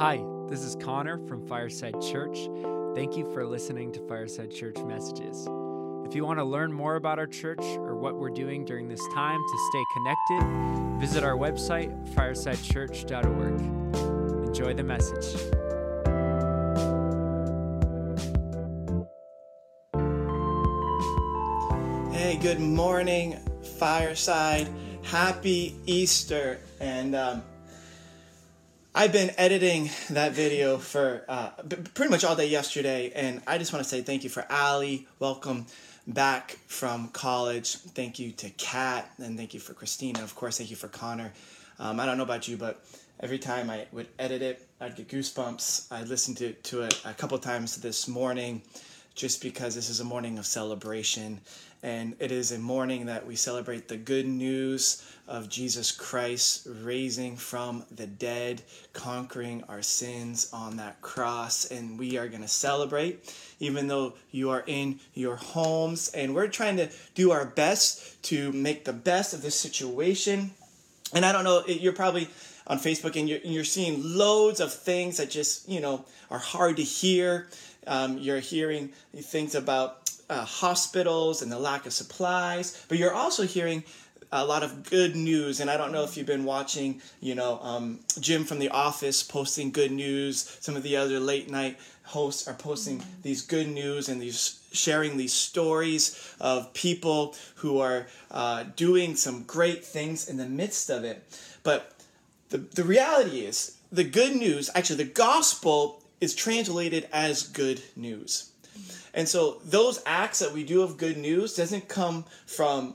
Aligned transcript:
Hi, 0.00 0.24
this 0.48 0.62
is 0.62 0.74
Connor 0.76 1.18
from 1.28 1.46
Fireside 1.46 2.00
Church. 2.00 2.48
Thank 2.94 3.18
you 3.18 3.30
for 3.34 3.44
listening 3.44 3.92
to 3.92 4.00
Fireside 4.08 4.50
Church 4.50 4.78
Messages. 4.78 5.46
If 6.06 6.14
you 6.14 6.24
want 6.24 6.38
to 6.38 6.44
learn 6.44 6.72
more 6.72 6.96
about 6.96 7.18
our 7.18 7.26
church 7.26 7.60
or 7.60 7.94
what 7.96 8.18
we're 8.18 8.30
doing 8.30 8.64
during 8.64 8.88
this 8.88 9.06
time 9.12 9.38
to 9.38 9.58
stay 9.70 9.84
connected, 9.92 11.00
visit 11.00 11.22
our 11.22 11.36
website, 11.36 11.92
firesidechurch.org. 12.14 14.46
Enjoy 14.46 14.72
the 14.72 14.82
message. 14.82 15.34
Hey, 22.16 22.38
good 22.40 22.60
morning, 22.60 23.38
Fireside. 23.78 24.70
Happy 25.02 25.76
Easter. 25.84 26.58
And 26.80 27.14
um, 27.14 27.42
I've 28.92 29.12
been 29.12 29.30
editing 29.38 29.88
that 30.10 30.32
video 30.32 30.76
for 30.76 31.24
uh, 31.28 31.50
pretty 31.94 32.10
much 32.10 32.24
all 32.24 32.34
day 32.34 32.48
yesterday, 32.48 33.12
and 33.14 33.40
I 33.46 33.56
just 33.56 33.72
want 33.72 33.84
to 33.84 33.88
say 33.88 34.02
thank 34.02 34.24
you 34.24 34.30
for 34.30 34.44
Ali. 34.50 35.06
Welcome 35.20 35.66
back 36.08 36.58
from 36.66 37.06
college. 37.10 37.76
Thank 37.76 38.18
you 38.18 38.32
to 38.32 38.50
Kat, 38.50 39.08
and 39.18 39.38
thank 39.38 39.54
you 39.54 39.60
for 39.60 39.74
Christina. 39.74 40.24
Of 40.24 40.34
course, 40.34 40.58
thank 40.58 40.70
you 40.70 40.76
for 40.76 40.88
Connor. 40.88 41.32
Um, 41.78 42.00
I 42.00 42.06
don't 42.06 42.16
know 42.16 42.24
about 42.24 42.48
you, 42.48 42.56
but 42.56 42.84
every 43.20 43.38
time 43.38 43.70
I 43.70 43.86
would 43.92 44.08
edit 44.18 44.42
it, 44.42 44.66
I'd 44.80 44.96
get 44.96 45.06
goosebumps. 45.06 45.92
I 45.92 46.02
listened 46.02 46.38
to, 46.38 46.52
to 46.52 46.82
it 46.82 47.00
a 47.04 47.14
couple 47.14 47.38
times 47.38 47.76
this 47.76 48.08
morning 48.08 48.60
just 49.14 49.40
because 49.40 49.76
this 49.76 49.88
is 49.88 50.00
a 50.00 50.04
morning 50.04 50.36
of 50.36 50.46
celebration. 50.46 51.40
And 51.82 52.14
it 52.18 52.30
is 52.30 52.52
a 52.52 52.58
morning 52.58 53.06
that 53.06 53.26
we 53.26 53.36
celebrate 53.36 53.88
the 53.88 53.96
good 53.96 54.26
news 54.26 55.02
of 55.26 55.48
Jesus 55.48 55.92
Christ 55.92 56.66
raising 56.82 57.36
from 57.36 57.84
the 57.90 58.06
dead, 58.06 58.62
conquering 58.92 59.64
our 59.68 59.80
sins 59.80 60.50
on 60.52 60.76
that 60.76 61.00
cross. 61.00 61.70
And 61.70 61.98
we 61.98 62.18
are 62.18 62.28
going 62.28 62.42
to 62.42 62.48
celebrate, 62.48 63.34
even 63.60 63.86
though 63.86 64.14
you 64.30 64.50
are 64.50 64.64
in 64.66 65.00
your 65.14 65.36
homes. 65.36 66.10
And 66.10 66.34
we're 66.34 66.48
trying 66.48 66.76
to 66.76 66.90
do 67.14 67.30
our 67.30 67.46
best 67.46 68.22
to 68.24 68.52
make 68.52 68.84
the 68.84 68.92
best 68.92 69.32
of 69.32 69.40
this 69.40 69.58
situation. 69.58 70.50
And 71.14 71.24
I 71.24 71.32
don't 71.32 71.44
know, 71.44 71.64
you're 71.66 71.94
probably 71.94 72.28
on 72.66 72.78
Facebook 72.78 73.18
and 73.18 73.28
you're, 73.28 73.40
you're 73.42 73.64
seeing 73.64 74.02
loads 74.04 74.60
of 74.60 74.72
things 74.72 75.16
that 75.16 75.30
just, 75.30 75.68
you 75.68 75.80
know, 75.80 76.04
are 76.30 76.38
hard 76.38 76.76
to 76.76 76.82
hear. 76.82 77.48
Um, 77.86 78.18
you're 78.18 78.40
hearing 78.40 78.90
things 79.16 79.54
about 79.54 79.99
uh, 80.30 80.44
hospitals 80.44 81.42
and 81.42 81.50
the 81.50 81.58
lack 81.58 81.84
of 81.86 81.92
supplies, 81.92 82.84
but 82.88 82.96
you're 82.96 83.12
also 83.12 83.42
hearing 83.42 83.82
a 84.32 84.44
lot 84.44 84.62
of 84.62 84.88
good 84.88 85.16
news. 85.16 85.60
And 85.60 85.68
I 85.68 85.76
don't 85.76 85.92
know 85.92 86.04
if 86.04 86.16
you've 86.16 86.26
been 86.26 86.44
watching, 86.44 87.02
you 87.20 87.34
know, 87.34 87.58
um, 87.62 88.00
Jim 88.20 88.44
from 88.44 88.60
The 88.60 88.68
Office 88.68 89.22
posting 89.22 89.72
good 89.72 89.90
news. 89.90 90.56
Some 90.60 90.76
of 90.76 90.84
the 90.84 90.96
other 90.96 91.18
late 91.18 91.50
night 91.50 91.78
hosts 92.04 92.46
are 92.46 92.54
posting 92.54 93.02
these 93.22 93.42
good 93.42 93.68
news 93.68 94.08
and 94.08 94.22
these 94.22 94.60
sharing 94.72 95.16
these 95.16 95.32
stories 95.32 96.34
of 96.40 96.72
people 96.74 97.34
who 97.56 97.80
are 97.80 98.06
uh, 98.30 98.64
doing 98.76 99.16
some 99.16 99.42
great 99.42 99.84
things 99.84 100.28
in 100.28 100.36
the 100.36 100.46
midst 100.46 100.90
of 100.90 101.02
it. 101.02 101.24
But 101.64 101.92
the, 102.50 102.58
the 102.58 102.84
reality 102.84 103.40
is, 103.40 103.78
the 103.90 104.04
good 104.04 104.36
news, 104.36 104.70
actually, 104.76 105.02
the 105.04 105.10
gospel 105.10 106.04
is 106.20 106.36
translated 106.36 107.08
as 107.12 107.42
good 107.42 107.82
news. 107.96 108.49
And 109.14 109.28
so 109.28 109.60
those 109.64 110.02
acts 110.06 110.38
that 110.38 110.52
we 110.52 110.64
do 110.64 110.82
of 110.82 110.96
good 110.96 111.16
news 111.16 111.56
doesn't 111.56 111.88
come 111.88 112.24
from 112.46 112.94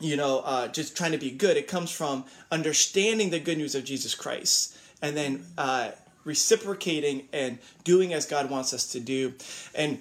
you 0.00 0.16
know 0.16 0.40
uh, 0.44 0.68
just 0.68 0.96
trying 0.96 1.12
to 1.12 1.18
be 1.18 1.30
good. 1.30 1.56
It 1.56 1.68
comes 1.68 1.90
from 1.90 2.24
understanding 2.50 3.30
the 3.30 3.40
good 3.40 3.58
news 3.58 3.74
of 3.74 3.84
Jesus 3.84 4.14
Christ 4.14 4.76
and 5.02 5.16
then 5.16 5.44
uh, 5.56 5.90
reciprocating 6.24 7.28
and 7.32 7.58
doing 7.84 8.12
as 8.12 8.26
God 8.26 8.50
wants 8.50 8.74
us 8.74 8.92
to 8.92 9.00
do. 9.00 9.34
And 9.74 10.00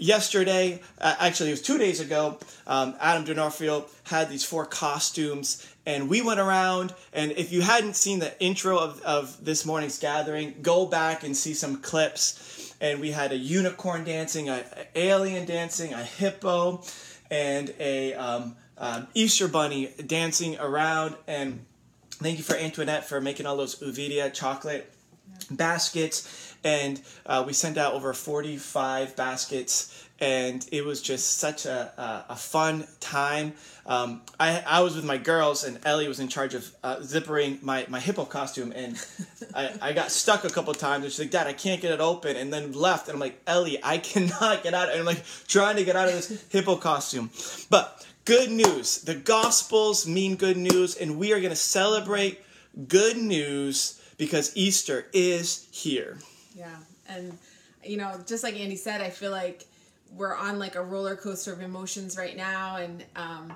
yesterday, 0.00 0.80
uh, 1.00 1.16
actually, 1.18 1.50
it 1.50 1.52
was 1.52 1.62
two 1.62 1.78
days 1.78 2.00
ago, 2.00 2.38
um, 2.66 2.94
Adam 3.00 3.24
Denarfield 3.24 3.88
had 4.04 4.28
these 4.28 4.44
four 4.44 4.66
costumes, 4.66 5.66
and 5.86 6.08
we 6.08 6.20
went 6.20 6.40
around. 6.40 6.94
And 7.12 7.32
if 7.32 7.52
you 7.52 7.62
hadn't 7.62 7.96
seen 7.96 8.18
the 8.18 8.38
intro 8.40 8.78
of, 8.78 9.00
of 9.02 9.44
this 9.44 9.64
morning's 9.64 9.98
gathering, 9.98 10.54
go 10.62 10.86
back 10.86 11.24
and 11.24 11.36
see 11.36 11.54
some 11.54 11.80
clips. 11.80 12.63
And 12.84 13.00
we 13.00 13.12
had 13.12 13.32
a 13.32 13.36
unicorn 13.36 14.04
dancing, 14.04 14.50
a, 14.50 14.62
a 14.94 14.98
alien 14.98 15.46
dancing, 15.46 15.94
a 15.94 16.02
hippo, 16.02 16.82
and 17.30 17.72
a 17.80 18.12
um, 18.12 18.56
um, 18.76 19.06
Easter 19.14 19.48
bunny 19.48 19.90
dancing 20.06 20.58
around. 20.58 21.16
And 21.26 21.64
thank 22.10 22.36
you 22.36 22.44
for 22.44 22.56
Antoinette 22.56 23.08
for 23.08 23.22
making 23.22 23.46
all 23.46 23.56
those 23.56 23.76
Uvidia 23.76 24.30
chocolate 24.34 24.92
baskets 25.50 26.54
and 26.64 27.00
uh, 27.26 27.44
we 27.46 27.52
sent 27.52 27.76
out 27.76 27.92
over 27.92 28.12
45 28.14 29.14
baskets 29.16 30.03
and 30.20 30.66
it 30.70 30.84
was 30.84 31.02
just 31.02 31.38
such 31.38 31.66
a, 31.66 31.92
a, 32.28 32.32
a 32.32 32.36
fun 32.36 32.86
time. 33.00 33.52
Um, 33.84 34.22
I, 34.38 34.62
I 34.66 34.80
was 34.80 34.96
with 34.96 35.04
my 35.04 35.18
girls 35.18 35.64
and 35.64 35.78
ellie 35.84 36.08
was 36.08 36.20
in 36.20 36.28
charge 36.28 36.54
of 36.54 36.72
uh, 36.82 36.96
zippering 36.96 37.62
my, 37.62 37.84
my 37.88 38.00
hippo 38.00 38.24
costume 38.24 38.72
and 38.74 38.96
I, 39.54 39.72
I 39.82 39.92
got 39.92 40.10
stuck 40.10 40.44
a 40.44 40.50
couple 40.50 40.72
times. 40.74 41.04
And 41.04 41.12
she's 41.12 41.20
like 41.20 41.30
dad 41.30 41.46
i 41.46 41.52
can't 41.52 41.82
get 41.82 41.92
it 41.92 42.00
open 42.00 42.36
and 42.36 42.52
then 42.52 42.72
left 42.72 43.08
and 43.08 43.14
i'm 43.14 43.20
like 43.20 43.40
ellie 43.46 43.78
i 43.82 43.98
cannot 44.12 44.62
get 44.62 44.72
out 44.72 44.88
and 44.88 45.00
i'm 45.00 45.04
like 45.04 45.24
trying 45.46 45.76
to 45.76 45.84
get 45.84 45.96
out 45.96 46.08
of 46.08 46.14
this 46.14 46.46
hippo 46.50 46.76
costume. 46.76 47.30
But 47.68 48.06
good 48.24 48.50
news 48.50 49.02
the 49.02 49.14
gospels 49.14 50.06
mean 50.06 50.36
good 50.36 50.56
news 50.56 50.96
and 50.96 51.18
we 51.18 51.32
are 51.32 51.40
going 51.40 51.50
to 51.50 51.56
celebrate 51.56 52.40
good 52.88 53.16
news 53.16 54.00
because 54.16 54.56
easter 54.56 55.06
is 55.12 55.66
here. 55.70 56.18
Yeah. 56.56 56.76
And, 57.08 57.36
you 57.84 57.96
know, 57.96 58.20
just 58.26 58.42
like 58.42 58.58
Andy 58.58 58.76
said, 58.76 59.00
I 59.00 59.10
feel 59.10 59.30
like 59.30 59.66
we're 60.12 60.36
on 60.36 60.58
like 60.58 60.76
a 60.76 60.82
roller 60.82 61.16
coaster 61.16 61.52
of 61.52 61.60
emotions 61.60 62.16
right 62.16 62.36
now. 62.36 62.76
And 62.76 63.04
um, 63.16 63.52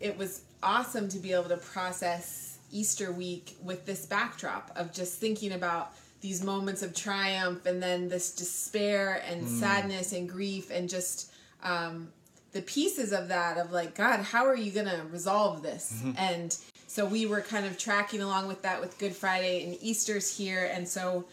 it 0.00 0.16
was 0.16 0.42
awesome 0.62 1.08
to 1.08 1.18
be 1.18 1.32
able 1.32 1.44
to 1.44 1.56
process 1.56 2.58
Easter 2.70 3.12
week 3.12 3.56
with 3.62 3.84
this 3.84 4.06
backdrop 4.06 4.70
of 4.76 4.92
just 4.92 5.18
thinking 5.18 5.52
about 5.52 5.92
these 6.20 6.42
moments 6.42 6.82
of 6.82 6.94
triumph 6.94 7.66
and 7.66 7.82
then 7.82 8.08
this 8.08 8.32
despair 8.34 9.22
and 9.28 9.46
sadness 9.46 10.12
and 10.12 10.28
grief 10.28 10.70
and 10.70 10.88
just 10.88 11.32
um, 11.62 12.08
the 12.52 12.62
pieces 12.62 13.12
of 13.12 13.28
that 13.28 13.58
of 13.58 13.72
like, 13.72 13.94
God, 13.94 14.20
how 14.20 14.46
are 14.46 14.54
you 14.54 14.70
to 14.86 15.02
resolve 15.10 15.62
this? 15.62 16.02
And 16.16 16.56
so 16.86 17.04
we 17.06 17.26
were 17.26 17.40
kind 17.40 17.66
of 17.66 17.76
tracking 17.78 18.22
along 18.22 18.48
with 18.48 18.62
that 18.62 18.80
with 18.80 18.98
Good 18.98 19.14
Friday 19.16 19.64
and 19.64 19.76
Easter's 19.82 20.34
here. 20.36 20.70
And 20.72 20.86
so 20.86 21.24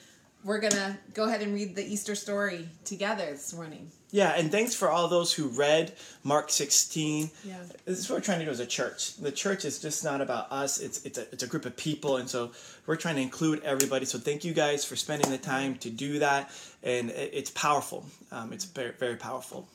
we're 0.44 0.60
gonna 0.60 0.98
go 1.14 1.26
ahead 1.26 1.42
and 1.42 1.54
read 1.54 1.76
the 1.76 1.86
Easter 1.86 2.16
story 2.16 2.68
together 2.84 3.26
this 3.32 3.54
morning. 3.54 3.92
Yeah, 4.12 4.32
and 4.32 4.52
thanks 4.52 4.74
for 4.74 4.90
all 4.90 5.08
those 5.08 5.32
who 5.32 5.50
read 5.50 5.94
Mark 6.24 6.50
16. 6.50 7.30
Yeah. 7.44 7.58
This 7.86 8.00
is 8.00 8.10
what 8.10 8.18
we're 8.18 8.22
trying 8.22 8.40
to 8.40 8.46
do 8.46 8.52
as 8.52 8.60
a 8.60 8.66
church. 8.66 9.16
The 9.18 9.32
church 9.32 9.66
is 9.66 9.80
just 9.80 10.04
not 10.04 10.20
about 10.20 10.52
us, 10.52 10.80
it's, 10.80 11.06
it's, 11.06 11.20
a, 11.20 11.22
it's 11.32 11.44
a 11.44 11.48
group 11.48 11.66
of 11.66 11.78
people, 11.78 12.18
and 12.18 12.28
so 12.28 12.52
we're 12.88 12.96
trying 12.96 13.16
to 13.16 13.22
include 13.22 13.62
everybody. 13.64 14.06
So 14.06 14.18
thank 14.18 14.44
you 14.44 14.54
guys 14.54 14.84
for 14.84 14.96
spending 14.96 15.30
the 15.30 15.38
time 15.38 15.76
to 15.78 15.92
do 15.92 16.20
that, 16.20 16.50
and 16.82 17.12
it, 17.12 17.32
it's 17.34 17.52
powerful. 17.52 18.04
Um, 18.32 18.52
it's 18.52 18.66
very, 18.66 18.94
very 18.94 19.16
powerful. 19.16 19.68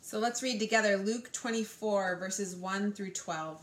So 0.00 0.18
let's 0.18 0.42
read 0.42 0.58
together 0.58 0.96
Luke 0.96 1.30
24, 1.32 2.16
verses 2.16 2.56
1 2.56 2.92
through 2.92 3.12
12. 3.12 3.62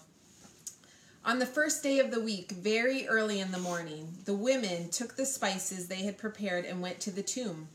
On 1.26 1.40
the 1.40 1.46
first 1.46 1.82
day 1.84 2.00
of 2.00 2.12
the 2.12 2.22
week, 2.22 2.52
very 2.52 3.08
early 3.08 3.40
in 3.40 3.52
the 3.52 3.58
morning, 3.58 4.14
the 4.26 4.36
women 4.36 4.90
took 4.90 5.16
the 5.16 5.26
spices 5.26 5.88
they 5.88 6.04
had 6.04 6.18
prepared 6.20 6.66
and 6.66 6.82
went 6.82 7.00
to 7.02 7.12
the 7.12 7.24
tomb. 7.24 7.68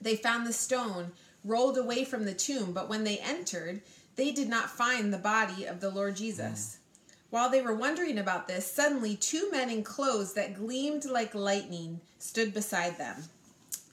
They 0.00 0.16
found 0.16 0.46
the 0.46 0.52
stone 0.52 1.12
rolled 1.44 1.78
away 1.78 2.04
from 2.04 2.24
the 2.24 2.34
tomb, 2.34 2.72
but 2.72 2.88
when 2.88 3.04
they 3.04 3.18
entered, 3.18 3.82
they 4.16 4.32
did 4.32 4.48
not 4.48 4.70
find 4.70 5.12
the 5.12 5.18
body 5.18 5.64
of 5.64 5.80
the 5.80 5.90
Lord 5.90 6.16
Jesus. 6.16 6.76
Mm. 6.76 6.78
While 7.30 7.50
they 7.50 7.60
were 7.60 7.74
wondering 7.74 8.18
about 8.18 8.48
this, 8.48 8.70
suddenly 8.70 9.14
two 9.14 9.50
men 9.50 9.68
in 9.68 9.84
clothes 9.84 10.32
that 10.34 10.54
gleamed 10.54 11.04
like 11.04 11.34
lightning 11.34 12.00
stood 12.18 12.54
beside 12.54 12.96
them. 12.96 13.24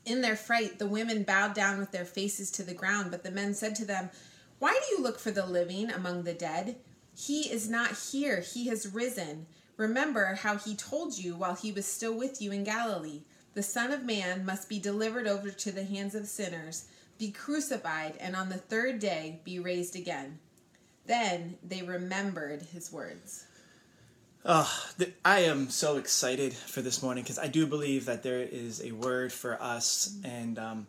In 0.05 0.21
their 0.21 0.35
fright, 0.35 0.79
the 0.79 0.87
women 0.87 1.23
bowed 1.23 1.53
down 1.53 1.79
with 1.79 1.91
their 1.91 2.05
faces 2.05 2.49
to 2.51 2.63
the 2.63 2.73
ground, 2.73 3.11
but 3.11 3.23
the 3.23 3.31
men 3.31 3.53
said 3.53 3.75
to 3.75 3.85
them, 3.85 4.09
Why 4.59 4.71
do 4.71 4.95
you 4.95 5.03
look 5.03 5.19
for 5.19 5.31
the 5.31 5.45
living 5.45 5.91
among 5.91 6.23
the 6.23 6.33
dead? 6.33 6.77
He 7.15 7.51
is 7.51 7.69
not 7.69 7.97
here, 8.11 8.39
he 8.39 8.67
has 8.67 8.93
risen. 8.93 9.47
Remember 9.77 10.35
how 10.35 10.57
he 10.57 10.75
told 10.75 11.17
you 11.17 11.35
while 11.35 11.55
he 11.55 11.71
was 11.71 11.85
still 11.85 12.13
with 12.13 12.41
you 12.41 12.51
in 12.51 12.63
Galilee. 12.63 13.21
The 13.53 13.63
Son 13.63 13.91
of 13.91 14.03
Man 14.03 14.45
must 14.45 14.69
be 14.69 14.79
delivered 14.79 15.27
over 15.27 15.49
to 15.49 15.71
the 15.71 15.83
hands 15.83 16.15
of 16.15 16.27
sinners, 16.27 16.85
be 17.17 17.31
crucified, 17.31 18.17
and 18.19 18.35
on 18.35 18.49
the 18.49 18.57
third 18.57 18.99
day 18.99 19.39
be 19.43 19.59
raised 19.59 19.95
again. 19.95 20.39
Then 21.05 21.57
they 21.63 21.81
remembered 21.83 22.61
his 22.61 22.91
words. 22.91 23.45
Oh, 24.43 24.71
I 25.23 25.39
am 25.41 25.69
so 25.69 25.97
excited 25.97 26.53
for 26.53 26.81
this 26.81 27.01
morning 27.01 27.23
because 27.23 27.39
I 27.39 27.47
do 27.47 27.65
believe 27.65 28.05
that 28.05 28.21
there 28.21 28.41
is 28.41 28.81
a 28.83 28.91
word 28.91 29.33
for 29.33 29.61
us. 29.61 30.17
And 30.23 30.59
um, 30.59 30.87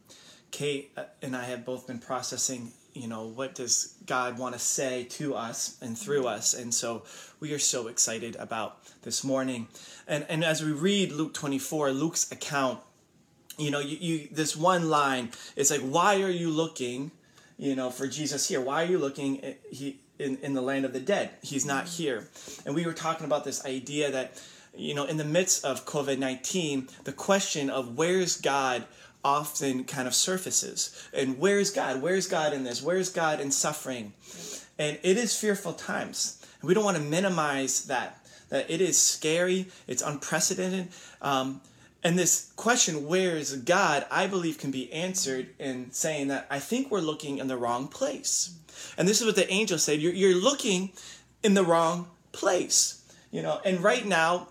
Kate 0.50 0.92
uh, 0.96 1.04
and 1.22 1.34
I 1.34 1.44
have 1.44 1.64
both 1.64 1.86
been 1.86 1.98
processing 1.98 2.72
you 2.96 3.08
know, 3.08 3.26
what 3.26 3.54
does 3.54 3.94
God 4.06 4.38
want 4.38 4.54
to 4.54 4.58
say 4.58 5.04
to 5.04 5.34
us 5.34 5.76
and 5.82 5.96
through 5.98 6.26
us? 6.26 6.54
And 6.54 6.72
so 6.72 7.04
we 7.40 7.52
are 7.52 7.58
so 7.58 7.88
excited 7.88 8.36
about 8.36 8.78
this 9.02 9.22
morning. 9.22 9.68
And, 10.08 10.24
and 10.28 10.42
as 10.42 10.62
we 10.62 10.72
read 10.72 11.12
Luke 11.12 11.34
24, 11.34 11.90
Luke's 11.90 12.32
account, 12.32 12.80
you 13.58 13.70
know, 13.70 13.80
you, 13.80 13.96
you 13.98 14.28
this 14.30 14.56
one 14.56 14.88
line, 14.88 15.30
it's 15.56 15.70
like, 15.70 15.80
why 15.80 16.22
are 16.22 16.30
you 16.30 16.50
looking, 16.50 17.10
you 17.58 17.74
know, 17.74 17.90
for 17.90 18.06
Jesus 18.06 18.48
here? 18.48 18.60
Why 18.60 18.84
are 18.84 18.86
you 18.86 18.98
looking 18.98 19.42
at, 19.42 19.58
he, 19.70 19.98
in, 20.18 20.38
in 20.38 20.54
the 20.54 20.62
land 20.62 20.84
of 20.84 20.92
the 20.92 21.00
dead? 21.00 21.30
He's 21.42 21.64
not 21.66 21.86
mm-hmm. 21.86 22.02
here. 22.02 22.28
And 22.64 22.74
we 22.74 22.84
were 22.84 22.92
talking 22.92 23.26
about 23.26 23.44
this 23.44 23.64
idea 23.64 24.10
that, 24.10 24.42
you 24.76 24.94
know, 24.94 25.04
in 25.04 25.16
the 25.16 25.24
midst 25.24 25.64
of 25.64 25.86
COVID 25.86 26.18
19, 26.18 26.88
the 27.04 27.12
question 27.12 27.70
of 27.70 27.96
where's 27.96 28.40
God 28.40 28.84
often 29.24 29.84
kind 29.84 30.06
of 30.06 30.14
surfaces. 30.14 31.08
And 31.12 31.38
where's 31.38 31.70
God? 31.70 32.00
Where's 32.00 32.28
God 32.28 32.52
in 32.52 32.62
this? 32.62 32.82
Where's 32.82 33.08
God 33.08 33.40
in 33.40 33.50
suffering? 33.50 34.12
Mm-hmm. 34.22 34.64
And 34.78 34.98
it 35.02 35.16
is 35.16 35.38
fearful 35.38 35.72
times. 35.72 36.44
And 36.60 36.68
we 36.68 36.74
don't 36.74 36.84
want 36.84 36.96
to 36.96 37.02
minimize 37.02 37.86
that. 37.86 38.20
That 38.50 38.70
it 38.70 38.80
is 38.80 39.00
scary, 39.00 39.66
it's 39.88 40.02
unprecedented. 40.02 40.88
Um, 41.20 41.60
and 42.06 42.16
this 42.16 42.52
question, 42.54 43.08
where 43.08 43.36
is 43.36 43.52
God, 43.52 44.06
I 44.12 44.28
believe 44.28 44.58
can 44.58 44.70
be 44.70 44.92
answered 44.92 45.48
in 45.58 45.90
saying 45.90 46.28
that 46.28 46.46
I 46.48 46.60
think 46.60 46.88
we're 46.88 47.00
looking 47.00 47.38
in 47.38 47.48
the 47.48 47.56
wrong 47.56 47.88
place. 47.88 48.56
And 48.96 49.08
this 49.08 49.20
is 49.20 49.26
what 49.26 49.34
the 49.34 49.50
angel 49.50 49.76
said 49.76 50.00
you're, 50.00 50.12
you're 50.12 50.40
looking 50.40 50.92
in 51.42 51.54
the 51.54 51.64
wrong 51.64 52.08
place. 52.30 53.04
You 53.32 53.42
know, 53.42 53.60
and 53.64 53.82
right 53.82 54.06
now, 54.06 54.46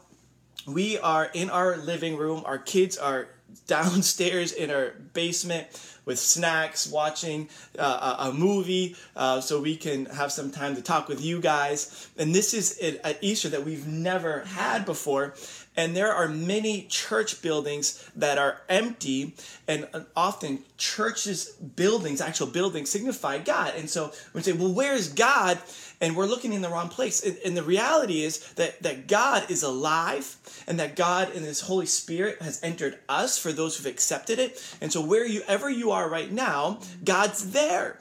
we 0.67 0.99
are 0.99 1.31
in 1.33 1.49
our 1.49 1.77
living 1.77 2.17
room, 2.17 2.43
our 2.45 2.57
kids 2.57 2.97
are 2.97 3.29
downstairs 3.67 4.51
in 4.51 4.69
our 4.69 4.89
basement 5.13 5.67
with 6.03 6.19
snacks, 6.19 6.87
watching 6.87 7.49
uh, 7.79 8.27
a, 8.29 8.33
movie, 8.33 8.95
uh, 9.15 9.41
so 9.41 9.61
we 9.61 9.75
can 9.75 10.05
have 10.07 10.31
some 10.31 10.51
time 10.51 10.75
to 10.75 10.81
talk 10.81 11.07
with 11.07 11.23
you 11.23 11.39
guys. 11.39 12.09
And 12.17 12.33
this 12.33 12.53
is 12.53 12.77
an 12.79 13.15
Easter 13.21 13.49
that 13.49 13.65
we've 13.65 13.87
never 13.87 14.41
had 14.41 14.85
before. 14.85 15.33
And 15.77 15.95
there 15.95 16.13
are 16.13 16.27
many 16.27 16.83
church 16.89 17.41
buildings 17.41 18.09
that 18.15 18.37
are 18.37 18.61
empty, 18.69 19.35
and 19.67 19.87
uh, 19.93 20.01
often 20.15 20.59
churches' 20.77 21.49
buildings, 21.49 22.21
actual 22.21 22.47
buildings, 22.47 22.89
signify 22.89 23.39
God. 23.39 23.73
And 23.75 23.89
so 23.89 24.11
we 24.33 24.41
say, 24.41 24.53
well, 24.53 24.73
where 24.73 24.93
is 24.93 25.09
God? 25.09 25.59
And 25.99 26.15
we're 26.15 26.25
looking 26.25 26.53
in 26.53 26.61
the 26.61 26.69
wrong 26.69 26.89
place. 26.89 27.23
And, 27.23 27.37
and 27.45 27.57
the 27.57 27.63
reality 27.63 28.21
is 28.21 28.39
that, 28.53 28.81
that 28.83 29.07
God 29.07 29.49
is 29.49 29.63
alive, 29.63 30.37
and 30.67 30.79
that 30.79 30.95
God 30.95 31.35
and 31.35 31.45
His 31.45 31.61
Holy 31.61 31.85
Spirit 31.85 32.41
has 32.41 32.63
entered 32.63 32.97
us 33.09 33.37
for 33.37 33.51
those 33.51 33.77
who've 33.77 33.85
accepted 33.85 34.39
it. 34.39 34.77
And 34.81 34.91
so 34.93 35.01
wherever 35.01 35.69
you 35.69 35.91
are 35.91 36.09
right 36.09 36.31
now, 36.31 36.79
God's 37.03 37.51
there. 37.51 37.99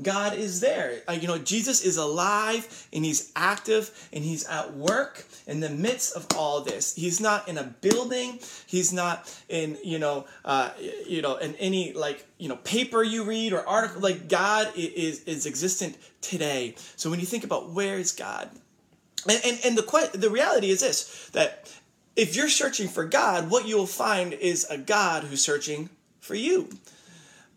God 0.00 0.34
is 0.34 0.60
there. 0.60 1.02
Uh, 1.08 1.12
you 1.12 1.26
know, 1.26 1.38
Jesus 1.38 1.84
is 1.84 1.96
alive 1.96 2.88
and 2.92 3.04
he's 3.04 3.30
active 3.36 4.08
and 4.12 4.24
he's 4.24 4.46
at 4.46 4.74
work 4.74 5.24
in 5.46 5.60
the 5.60 5.68
midst 5.68 6.16
of 6.16 6.26
all 6.36 6.62
this. 6.62 6.94
He's 6.94 7.20
not 7.20 7.48
in 7.48 7.58
a 7.58 7.64
building. 7.64 8.38
He's 8.66 8.92
not 8.92 9.32
in, 9.48 9.76
you 9.84 9.98
know, 9.98 10.26
uh, 10.44 10.70
you 11.06 11.20
know, 11.20 11.36
in 11.36 11.54
any 11.56 11.92
like, 11.92 12.24
you 12.38 12.48
know, 12.48 12.56
paper 12.56 13.02
you 13.02 13.24
read 13.24 13.52
or 13.52 13.66
article. 13.68 14.00
Like 14.00 14.28
God 14.28 14.72
is, 14.76 15.24
is 15.24 15.46
existent 15.46 15.98
today. 16.20 16.74
So 16.96 17.10
when 17.10 17.20
you 17.20 17.26
think 17.26 17.44
about 17.44 17.70
where 17.70 17.98
is 17.98 18.12
God? 18.12 18.48
And, 19.28 19.40
and, 19.44 19.60
and 19.64 19.78
the, 19.78 20.10
the 20.14 20.30
reality 20.30 20.70
is 20.70 20.80
this, 20.80 21.28
that 21.30 21.70
if 22.16 22.34
you're 22.36 22.48
searching 22.48 22.88
for 22.88 23.04
God, 23.04 23.50
what 23.50 23.66
you 23.66 23.76
will 23.76 23.86
find 23.86 24.32
is 24.32 24.66
a 24.68 24.78
God 24.78 25.24
who's 25.24 25.42
searching 25.42 25.90
for 26.20 26.34
you 26.34 26.68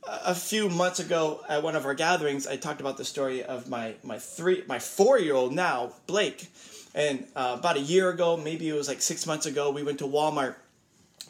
a 0.07 0.35
few 0.35 0.69
months 0.69 0.99
ago 0.99 1.41
at 1.47 1.63
one 1.63 1.75
of 1.75 1.85
our 1.85 1.93
gatherings, 1.93 2.47
I 2.47 2.57
talked 2.57 2.81
about 2.81 2.97
the 2.97 3.05
story 3.05 3.43
of 3.43 3.69
my 3.69 3.95
my 4.03 4.19
three 4.19 4.63
my 4.67 4.79
four 4.79 5.19
year 5.19 5.35
old 5.35 5.53
now 5.53 5.93
Blake, 6.07 6.47
and 6.93 7.27
uh, 7.35 7.55
about 7.59 7.77
a 7.77 7.81
year 7.81 8.09
ago, 8.09 8.37
maybe 8.37 8.69
it 8.69 8.73
was 8.73 8.87
like 8.87 9.01
six 9.01 9.25
months 9.25 9.45
ago, 9.45 9.71
we 9.71 9.83
went 9.83 9.99
to 9.99 10.05
Walmart, 10.05 10.55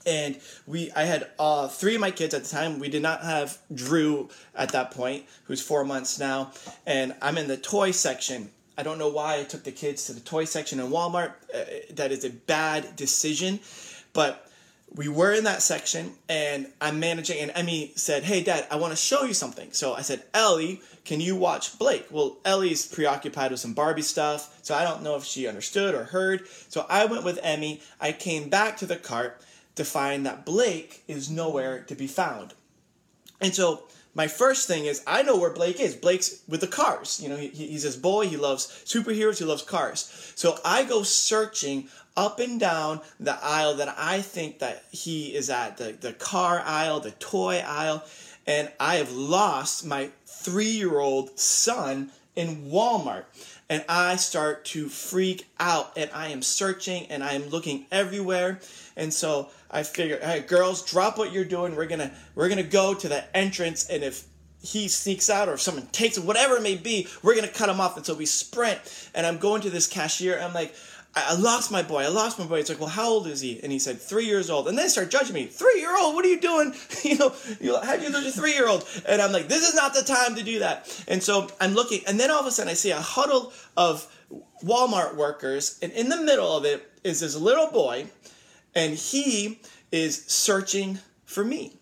and 0.05 0.39
we 0.67 0.91
I 0.91 1.03
had 1.03 1.29
uh, 1.39 1.67
three 1.67 1.95
of 1.95 2.01
my 2.01 2.11
kids 2.11 2.33
at 2.33 2.43
the 2.43 2.49
time. 2.49 2.79
We 2.79 2.89
did 2.89 3.01
not 3.01 3.21
have 3.23 3.57
Drew 3.73 4.29
at 4.53 4.71
that 4.71 4.91
point, 4.91 5.25
who's 5.45 5.61
four 5.61 5.83
months 5.83 6.19
now, 6.19 6.51
and 6.85 7.15
I'm 7.21 7.37
in 7.37 7.47
the 7.47 7.57
toy 7.57 7.91
section. 7.91 8.51
I 8.77 8.83
don't 8.83 8.97
know 8.97 9.07
why 9.07 9.39
I 9.39 9.43
took 9.43 9.63
the 9.63 9.71
kids 9.71 10.05
to 10.07 10.13
the 10.13 10.19
toy 10.19 10.43
section 10.43 10.81
in 10.81 10.87
Walmart. 10.87 11.31
Uh, 11.53 11.63
that 11.91 12.11
is 12.11 12.25
a 12.25 12.29
bad 12.29 12.95
decision, 12.97 13.61
but 14.11 14.49
we 14.95 15.09
were 15.09 15.33
in 15.33 15.43
that 15.43 15.61
section 15.61 16.13
and 16.29 16.67
I'm 16.79 16.99
managing 16.99 17.39
and 17.39 17.51
Emmy 17.53 17.91
said, 17.95 18.23
Hey 18.23 18.41
dad, 18.41 18.65
I 18.71 18.77
want 18.77 18.91
to 18.91 18.97
show 18.97 19.23
you 19.23 19.33
something. 19.33 19.71
So 19.71 19.93
I 19.93 20.01
said, 20.01 20.23
Ellie, 20.33 20.81
can 21.03 21.19
you 21.19 21.35
watch 21.35 21.77
Blake? 21.77 22.07
Well, 22.09 22.37
Ellie's 22.45 22.85
preoccupied 22.85 23.51
with 23.51 23.59
some 23.59 23.73
Barbie 23.73 24.01
stuff, 24.01 24.57
so 24.61 24.73
I 24.73 24.83
don't 24.83 25.03
know 25.03 25.15
if 25.15 25.23
she 25.23 25.47
understood 25.47 25.93
or 25.93 26.05
heard. 26.05 26.47
So 26.69 26.85
I 26.89 27.05
went 27.05 27.23
with 27.23 27.39
Emmy. 27.43 27.81
I 27.99 28.11
came 28.11 28.49
back 28.49 28.77
to 28.77 28.85
the 28.85 28.95
cart 28.95 29.41
to 29.75 29.83
find 29.83 30.25
that 30.25 30.45
Blake 30.45 31.03
is 31.07 31.29
nowhere 31.29 31.81
to 31.81 31.95
be 31.95 32.07
found. 32.07 32.53
And 33.41 33.53
so 33.53 33.83
my 34.15 34.27
first 34.27 34.67
thing 34.67 34.85
is 34.85 35.03
I 35.05 35.21
know 35.21 35.37
where 35.37 35.51
Blake 35.51 35.79
is. 35.79 35.95
Blake's 35.95 36.39
with 36.47 36.61
the 36.61 36.67
cars. 36.67 37.19
You 37.21 37.29
know, 37.29 37.35
he, 37.35 37.49
he's 37.49 37.83
this 37.83 37.97
boy. 37.97 38.27
He 38.27 38.37
loves 38.37 38.67
superheroes. 38.85 39.37
He 39.37 39.45
loves 39.45 39.61
cars. 39.61 40.33
So 40.35 40.57
I 40.65 40.85
go 40.85 41.03
searching 41.03 41.89
up 42.17 42.39
and 42.39 42.59
down 42.59 43.01
the 43.19 43.37
aisle 43.43 43.75
that 43.75 43.93
I 43.97 44.21
think 44.21 44.59
that 44.59 44.85
he 44.89 45.35
is 45.35 45.49
at 45.49 45.77
the, 45.77 45.91
the 45.91 46.13
car 46.13 46.61
aisle, 46.65 47.01
the 47.01 47.11
toy 47.11 47.61
aisle, 47.65 48.03
and 48.47 48.71
I 48.79 48.95
have 48.95 49.11
lost 49.11 49.85
my 49.85 50.11
three 50.25 50.71
year 50.71 50.99
old 50.99 51.37
son 51.37 52.11
in 52.35 52.69
Walmart. 52.69 53.25
And 53.69 53.83
I 53.89 54.15
start 54.17 54.65
to 54.65 54.89
freak 54.89 55.47
out 55.59 55.97
and 55.97 56.09
I 56.13 56.27
am 56.27 56.41
searching 56.43 57.07
and 57.07 57.23
I 57.23 57.33
am 57.33 57.49
looking 57.49 57.87
everywhere. 57.91 58.59
And 58.95 59.11
so 59.13 59.49
I 59.71 59.83
figure, 59.83 60.19
hey, 60.21 60.41
girls, 60.41 60.83
drop 60.83 61.17
what 61.17 61.33
you're 61.33 61.45
doing. 61.45 61.75
We're 61.75 61.87
gonna 61.87 62.11
we're 62.35 62.49
gonna 62.49 62.63
go 62.63 62.93
to 62.93 63.09
the 63.09 63.35
entrance, 63.35 63.89
and 63.89 64.03
if 64.03 64.25
he 64.61 64.87
sneaks 64.87 65.29
out 65.29 65.49
or 65.49 65.53
if 65.53 65.61
someone 65.61 65.85
takes 65.87 66.17
it, 66.17 66.23
whatever 66.23 66.55
it 66.57 66.63
may 66.63 66.75
be, 66.75 67.07
we're 67.21 67.35
gonna 67.35 67.47
cut 67.47 67.69
him 67.69 67.81
off. 67.81 67.97
And 67.97 68.05
so 68.05 68.13
we 68.13 68.25
sprint, 68.25 68.79
and 69.13 69.25
I'm 69.25 69.37
going 69.37 69.61
to 69.63 69.69
this 69.69 69.87
cashier. 69.87 70.39
I'm 70.39 70.53
like, 70.53 70.73
I 71.17 71.35
lost 71.35 71.71
my 71.71 71.81
boy. 71.81 72.03
I 72.03 72.09
lost 72.09 72.37
my 72.37 72.45
boy. 72.45 72.59
It's 72.59 72.69
like, 72.69 72.79
well, 72.79 72.89
how 72.89 73.07
old 73.07 73.27
is 73.27 73.39
he? 73.39 73.61
And 73.63 73.71
he 73.71 73.79
said, 73.79 74.01
three 74.01 74.25
years 74.25 74.49
old. 74.49 74.67
And 74.67 74.77
they 74.77 74.89
start 74.89 75.09
judging 75.09 75.33
me. 75.33 75.45
Three 75.45 75.79
year 75.79 75.97
old? 75.97 76.13
What 76.13 76.25
are 76.25 76.27
you 76.27 76.41
doing? 76.41 76.73
you 77.03 77.17
know, 77.17 77.33
you, 77.61 77.79
how'd 77.79 78.01
you 78.01 78.09
lose 78.09 78.27
a 78.27 78.31
three 78.31 78.53
year 78.53 78.67
old? 78.67 78.85
And 79.07 79.21
I'm 79.21 79.31
like, 79.31 79.47
this 79.47 79.67
is 79.67 79.75
not 79.75 79.93
the 79.93 80.01
time 80.01 80.35
to 80.35 80.43
do 80.43 80.59
that. 80.59 81.03
And 81.07 81.23
so 81.23 81.47
I'm 81.61 81.73
looking, 81.73 82.01
and 82.05 82.19
then 82.19 82.31
all 82.31 82.41
of 82.41 82.45
a 82.45 82.51
sudden 82.51 82.69
I 82.69 82.73
see 82.73 82.91
a 82.91 82.99
huddle 82.99 83.53
of 83.77 84.11
Walmart 84.63 85.15
workers, 85.15 85.79
and 85.81 85.91
in 85.93 86.09
the 86.09 86.17
middle 86.17 86.57
of 86.57 86.65
it 86.65 86.91
is 87.03 87.21
this 87.21 87.35
little 87.35 87.67
boy, 87.71 88.07
and 88.73 88.95
he 88.95 89.59
is 89.91 90.25
searching 90.25 90.99
for 91.25 91.45
me. 91.45 91.77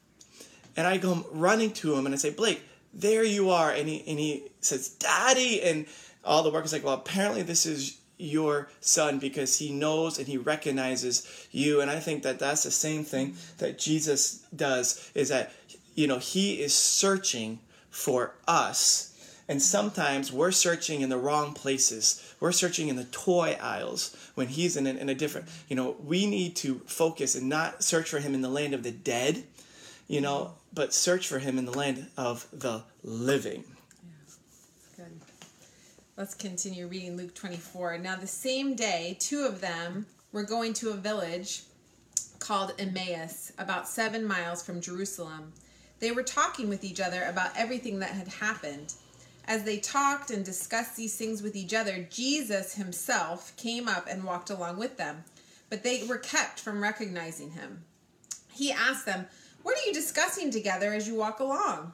And 0.76 0.86
I 0.86 0.98
go 0.98 1.26
running 1.32 1.72
to 1.74 1.96
him 1.96 2.06
and 2.06 2.14
I 2.14 2.18
say, 2.18 2.32
Blake, 2.32 2.62
there 2.94 3.24
you 3.24 3.50
are. 3.50 3.72
And 3.72 3.88
he, 3.88 4.04
and 4.08 4.20
he 4.20 4.44
says, 4.62 4.90
Daddy. 4.90 5.62
And 5.62 5.86
all 6.24 6.44
the 6.44 6.50
workers 6.50 6.74
like, 6.74 6.84
well, 6.84 6.94
apparently 6.94 7.42
this 7.42 7.66
is 7.66 8.00
your 8.18 8.70
son 8.80 9.20
because 9.20 9.58
he 9.58 9.72
knows 9.72 10.18
and 10.18 10.28
he 10.28 10.38
recognizes 10.38 11.48
you. 11.52 11.82
And 11.82 11.90
i 11.90 12.00
think 12.00 12.24
that 12.24 12.40
that's 12.40 12.64
the 12.64 12.72
same 12.72 13.04
thing 13.04 13.36
that 13.58 13.78
jesus 13.80 14.46
does 14.56 15.12
is 15.16 15.30
that 15.30 15.52
you 15.96 16.08
know 16.08 16.20
he 16.20 16.62
is 16.62 16.74
searching 16.74 17.60
for 17.94 18.34
us. 18.48 19.10
And 19.48 19.62
sometimes 19.62 20.32
we're 20.32 20.52
searching 20.52 21.02
in 21.02 21.10
the 21.10 21.18
wrong 21.18 21.54
places. 21.54 22.36
We're 22.40 22.54
searching 22.54 22.88
in 22.88 22.96
the 22.96 23.04
toy 23.04 23.58
aisles 23.62 24.16
when 24.36 24.48
he's 24.48 24.76
in 24.78 24.88
a, 24.88 24.92
in 24.92 25.10
a 25.10 25.16
different 25.16 25.48
you 25.68 25.76
know 25.76 25.96
we 26.04 26.26
need 26.26 26.56
to 26.58 26.80
focus 26.86 27.36
and 27.36 27.48
not 27.48 27.84
search 27.84 28.10
for 28.10 28.20
him 28.20 28.34
in 28.34 28.42
the 28.42 28.50
land 28.50 28.74
of 28.74 28.84
the 28.84 28.92
dead 28.92 29.44
you 30.08 30.22
know 30.22 30.54
but 30.74 30.94
search 30.94 31.28
for 31.28 31.40
him 31.40 31.58
in 31.58 31.66
the 31.66 31.78
land 31.78 32.08
of 32.18 32.48
the 32.52 32.84
living 33.04 33.64
Let's 36.16 36.36
continue 36.36 36.86
reading 36.86 37.18
Luke 37.18 37.34
24. 37.34 37.98
Now, 37.98 38.16
the 38.16 38.28
same 38.28 38.76
day, 38.76 39.18
two 39.20 39.46
of 39.46 39.62
them 39.62 40.06
were 40.32 40.44
going 40.44 40.74
to 40.74 40.92
a 40.92 40.94
village 40.94 41.64
called 42.38 42.76
Emmaus, 42.78 43.52
about 43.58 43.90
seven 43.90 44.24
miles 44.24 44.64
from 44.64 44.80
Jerusalem. 44.80 45.54
They 46.00 46.12
were 46.12 46.22
talking 46.22 46.70
with 46.70 46.84
each 46.84 47.02
other 47.02 47.24
about 47.24 47.58
everything 47.58 47.98
that 48.00 48.12
had 48.12 48.28
happened. 48.28 48.94
As 49.46 49.64
they 49.64 49.80
talked 49.80 50.30
and 50.30 50.46
discussed 50.46 50.96
these 50.96 51.16
things 51.16 51.42
with 51.42 51.56
each 51.56 51.74
other, 51.74 52.08
Jesus 52.12 52.76
himself 52.76 53.58
came 53.58 53.88
up 53.88 54.06
and 54.08 54.24
walked 54.24 54.52
along 54.52 54.78
with 54.78 54.98
them, 54.98 55.24
but 55.72 55.82
they 55.82 56.04
were 56.04 56.20
kept 56.20 56.60
from 56.60 56.84
recognizing 56.84 57.50
him. 57.50 57.86
He 58.52 58.72
asked 58.72 59.08
them, 59.08 59.26
What 59.64 59.80
are 59.80 59.88
you 59.88 59.94
discussing 59.94 60.52
together 60.52 60.94
as 60.94 61.08
you 61.08 61.16
walk 61.16 61.40
along? 61.40 61.94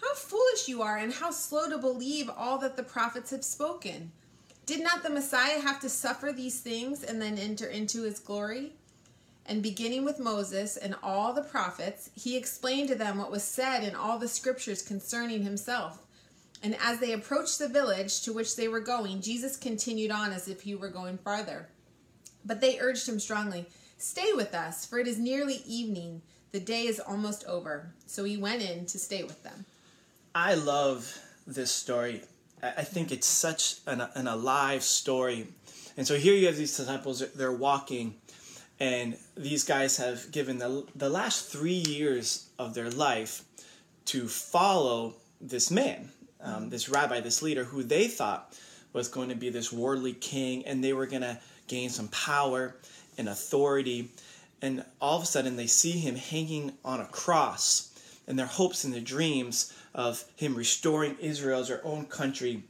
How 0.00 0.14
foolish 0.14 0.68
you 0.68 0.82
are, 0.82 0.96
and 0.96 1.12
how 1.12 1.30
slow 1.30 1.68
to 1.68 1.78
believe 1.78 2.30
all 2.36 2.58
that 2.58 2.76
the 2.76 2.82
prophets 2.82 3.30
have 3.30 3.44
spoken. 3.44 4.12
Did 4.66 4.82
not 4.82 5.02
the 5.02 5.10
Messiah 5.10 5.60
have 5.60 5.80
to 5.80 5.88
suffer 5.88 6.30
these 6.30 6.60
things 6.60 7.02
and 7.02 7.20
then 7.20 7.38
enter 7.38 7.66
into 7.66 8.02
his 8.02 8.18
glory? 8.18 8.74
And 9.46 9.62
beginning 9.62 10.04
with 10.04 10.20
Moses 10.20 10.76
and 10.76 10.94
all 11.02 11.32
the 11.32 11.42
prophets, 11.42 12.10
he 12.14 12.36
explained 12.36 12.88
to 12.88 12.94
them 12.94 13.16
what 13.16 13.30
was 13.30 13.42
said 13.42 13.82
in 13.82 13.94
all 13.94 14.18
the 14.18 14.28
scriptures 14.28 14.82
concerning 14.82 15.42
himself. 15.42 16.02
And 16.62 16.76
as 16.84 16.98
they 16.98 17.12
approached 17.12 17.58
the 17.58 17.68
village 17.68 18.20
to 18.22 18.32
which 18.32 18.56
they 18.56 18.68
were 18.68 18.80
going, 18.80 19.22
Jesus 19.22 19.56
continued 19.56 20.10
on 20.10 20.32
as 20.32 20.48
if 20.48 20.62
he 20.62 20.74
were 20.74 20.90
going 20.90 21.16
farther. 21.16 21.68
But 22.44 22.60
they 22.60 22.78
urged 22.78 23.08
him 23.08 23.18
strongly, 23.18 23.66
Stay 23.96 24.32
with 24.34 24.54
us, 24.54 24.84
for 24.84 24.98
it 24.98 25.08
is 25.08 25.18
nearly 25.18 25.62
evening. 25.66 26.22
The 26.52 26.60
day 26.60 26.86
is 26.86 27.00
almost 27.00 27.44
over. 27.46 27.94
So 28.06 28.24
he 28.24 28.36
went 28.36 28.62
in 28.62 28.86
to 28.86 28.98
stay 28.98 29.22
with 29.22 29.42
them. 29.42 29.64
I 30.40 30.54
love 30.54 31.18
this 31.48 31.72
story. 31.72 32.22
I 32.62 32.84
think 32.84 33.10
it's 33.10 33.26
such 33.26 33.78
an, 33.88 34.00
an 34.14 34.28
alive 34.28 34.84
story. 34.84 35.48
And 35.96 36.06
so 36.06 36.14
here 36.14 36.32
you 36.32 36.46
have 36.46 36.56
these 36.56 36.76
disciples, 36.76 37.28
they're 37.32 37.50
walking, 37.50 38.14
and 38.78 39.16
these 39.36 39.64
guys 39.64 39.96
have 39.96 40.30
given 40.30 40.58
the, 40.58 40.86
the 40.94 41.08
last 41.08 41.50
three 41.50 41.82
years 41.88 42.50
of 42.56 42.74
their 42.74 42.88
life 42.88 43.42
to 44.04 44.28
follow 44.28 45.16
this 45.40 45.72
man, 45.72 46.08
um, 46.40 46.70
this 46.70 46.88
rabbi, 46.88 47.18
this 47.18 47.42
leader, 47.42 47.64
who 47.64 47.82
they 47.82 48.06
thought 48.06 48.56
was 48.92 49.08
going 49.08 49.30
to 49.30 49.34
be 49.34 49.50
this 49.50 49.72
worldly 49.72 50.12
king, 50.12 50.64
and 50.66 50.84
they 50.84 50.92
were 50.92 51.06
going 51.06 51.22
to 51.22 51.36
gain 51.66 51.90
some 51.90 52.06
power 52.08 52.76
and 53.18 53.28
authority. 53.28 54.12
And 54.62 54.84
all 55.00 55.16
of 55.16 55.24
a 55.24 55.26
sudden, 55.26 55.56
they 55.56 55.66
see 55.66 55.98
him 55.98 56.14
hanging 56.14 56.74
on 56.84 57.00
a 57.00 57.06
cross, 57.06 57.87
and 58.28 58.38
their 58.38 58.46
hopes 58.46 58.84
and 58.84 58.94
their 58.94 59.00
dreams 59.00 59.72
of 59.92 60.24
him 60.36 60.54
restoring 60.54 61.16
Israel 61.18 61.60
as 61.60 61.68
their 61.68 61.84
own 61.84 62.06
country 62.06 62.62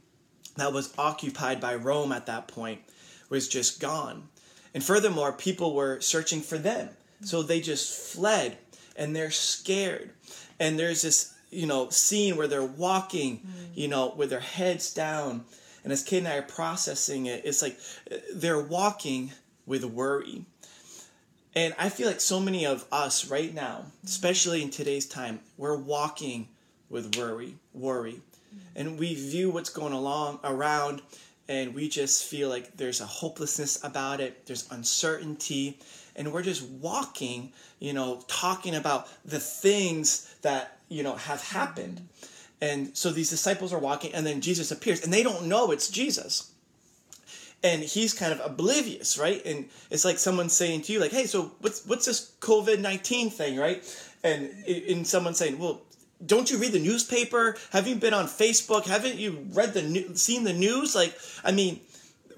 that 0.55 0.73
was 0.73 0.91
occupied 0.97 1.61
by 1.61 1.75
Rome 1.75 2.11
at 2.11 2.25
that 2.25 2.47
point 2.47 2.81
was 3.29 3.47
just 3.47 3.79
gone. 3.79 4.27
And 4.73 4.83
furthermore, 4.83 5.31
people 5.31 5.75
were 5.75 6.01
searching 6.01 6.41
for 6.41 6.57
them. 6.57 6.89
So 7.21 7.43
they 7.43 7.61
just 7.61 8.13
fled 8.13 8.57
and 8.95 9.15
they're 9.15 9.31
scared. 9.31 10.09
And 10.59 10.79
there's 10.79 11.03
this, 11.03 11.35
you 11.51 11.67
know, 11.67 11.89
scene 11.89 12.35
where 12.35 12.47
they're 12.47 12.63
walking, 12.63 13.47
you 13.75 13.87
know, 13.87 14.13
with 14.15 14.31
their 14.31 14.39
heads 14.39 14.91
down 14.91 15.45
and 15.83 15.93
as 15.93 16.03
Kate 16.03 16.19
and 16.19 16.27
I 16.27 16.37
are 16.37 16.41
processing 16.41 17.25
it, 17.27 17.43
it's 17.45 17.61
like 17.61 17.79
uh, 18.11 18.17
they're 18.33 18.61
walking 18.61 19.31
with 19.65 19.83
worry. 19.85 20.45
And 21.55 21.73
I 21.79 21.89
feel 21.89 22.07
like 22.07 22.21
so 22.21 22.39
many 22.39 22.65
of 22.65 22.85
us 22.91 23.27
right 23.29 23.53
now, 23.53 23.85
especially 24.05 24.61
in 24.61 24.69
today's 24.69 25.05
time, 25.05 25.39
we're 25.57 25.75
walking 25.77 26.47
with 26.89 27.15
worry, 27.15 27.55
worry. 27.73 28.21
And 28.75 28.99
we 28.99 29.15
view 29.15 29.49
what's 29.49 29.69
going 29.69 29.93
along 29.93 30.39
around 30.43 31.01
and 31.49 31.73
we 31.73 31.89
just 31.89 32.25
feel 32.25 32.47
like 32.47 32.77
there's 32.77 33.01
a 33.01 33.05
hopelessness 33.07 33.83
about 33.83 34.21
it, 34.21 34.45
there's 34.45 34.71
uncertainty, 34.71 35.79
and 36.15 36.31
we're 36.31 36.43
just 36.43 36.61
walking, 36.61 37.51
you 37.79 37.91
know, 37.91 38.23
talking 38.27 38.75
about 38.75 39.07
the 39.25 39.39
things 39.39 40.31
that, 40.43 40.77
you 40.89 41.01
know, 41.01 41.15
have 41.15 41.41
happened. 41.41 42.07
And 42.61 42.95
so 42.95 43.09
these 43.09 43.31
disciples 43.31 43.73
are 43.73 43.79
walking, 43.79 44.13
and 44.13 44.27
then 44.27 44.41
Jesus 44.41 44.69
appears, 44.69 45.03
and 45.03 45.11
they 45.11 45.23
don't 45.23 45.47
know 45.47 45.71
it's 45.71 45.87
Jesus. 45.87 46.48
And 47.61 47.83
he's 47.83 48.13
kind 48.13 48.31
of 48.31 48.39
oblivious, 48.43 49.17
right? 49.17 49.45
And 49.45 49.69
it's 49.89 50.05
like 50.05 50.17
someone 50.17 50.49
saying 50.49 50.83
to 50.83 50.93
you, 50.93 50.99
like, 50.99 51.11
"Hey, 51.11 51.25
so 51.25 51.51
what's 51.59 51.85
what's 51.85 52.05
this 52.05 52.31
COVID 52.39 52.79
nineteen 52.79 53.29
thing, 53.29 53.57
right?" 53.57 53.83
And 54.23 54.49
in 54.65 55.03
someone 55.03 55.33
saying, 55.33 55.59
"Well, 55.59 55.81
don't 56.25 56.49
you 56.49 56.57
read 56.57 56.71
the 56.71 56.79
newspaper? 56.79 57.57
Haven't 57.71 57.89
you 57.89 57.95
been 57.97 58.13
on 58.13 58.27
Facebook? 58.27 58.85
Haven't 58.85 59.15
you 59.15 59.45
read 59.51 59.73
the 59.73 60.15
seen 60.15 60.43
the 60.43 60.53
news? 60.53 60.95
Like, 60.95 61.17
I 61.43 61.51
mean, 61.51 61.79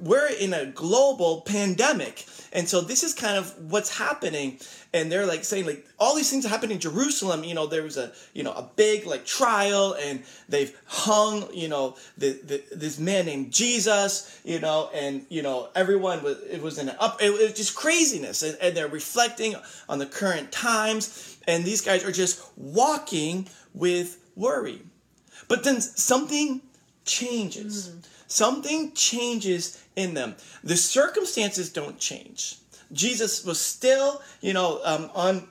we're 0.02 0.28
in 0.28 0.54
a 0.54 0.66
global 0.66 1.42
pandemic. 1.42 2.26
And 2.54 2.68
so 2.68 2.82
this 2.82 3.04
is 3.04 3.14
kind 3.14 3.38
of 3.38 3.72
what's 3.72 3.98
happening. 3.98 4.60
And 4.94 5.10
they're 5.10 5.26
like 5.26 5.46
saying 5.46 5.66
like 5.66 5.86
all 6.00 6.16
these 6.16 6.30
things 6.30 6.46
happen 6.46 6.72
in 6.72 6.80
jerusalem. 6.80 7.44
You 7.44 7.54
know 7.54 7.68
there 7.68 7.84
was 7.84 7.98
a 7.98 8.12
you 8.34 8.44
know 8.44 8.52
a 8.52 8.70
big 8.76 9.06
like 9.06 9.26
trial 9.26 9.96
and 10.02 10.24
they've 10.50 10.78
hung 10.86 11.48
you 11.54 11.70
know 11.70 11.96
the, 12.18 12.32
the 12.44 12.64
this 12.76 13.00
man 13.00 13.26
named 13.26 13.54
jesus 13.54 14.42
you 14.44 14.60
know 14.60 14.90
and 14.94 15.26
you 15.30 15.42
know 15.42 15.70
everyone 15.76 16.22
was 16.24 16.40
it 16.42 16.62
was 16.62 16.78
in 16.78 16.90
an 16.90 16.96
up 17.00 17.22
it 17.22 17.32
was 17.32 17.54
just 17.54 17.76
craziness. 17.76 18.44
And, 18.44 18.58
and 18.62 18.76
they're 18.76 18.88
reflecting 18.88 19.56
on 19.88 20.00
the 20.00 20.06
current 20.06 20.52
times. 20.52 21.38
And 21.48 21.64
these 21.64 21.82
guys 21.82 22.04
are 22.04 22.12
just 22.12 22.42
walking 22.58 23.48
with 23.74 24.18
worry. 24.36 24.82
But 25.48 25.64
then 25.64 25.82
something 25.82 26.62
changes. 27.06 27.90
Mm. 27.90 28.08
Something 28.32 28.92
changes 28.94 29.84
in 29.96 30.14
them 30.14 30.36
the 30.64 30.78
circumstances 30.78 31.72
don't 31.72 32.00
change 32.00 32.58
jesus 32.92 33.46
was 33.46 33.60
still 33.60 34.22
you 34.42 34.54
know 34.54 34.80
um, 34.84 35.10
on 35.14 35.48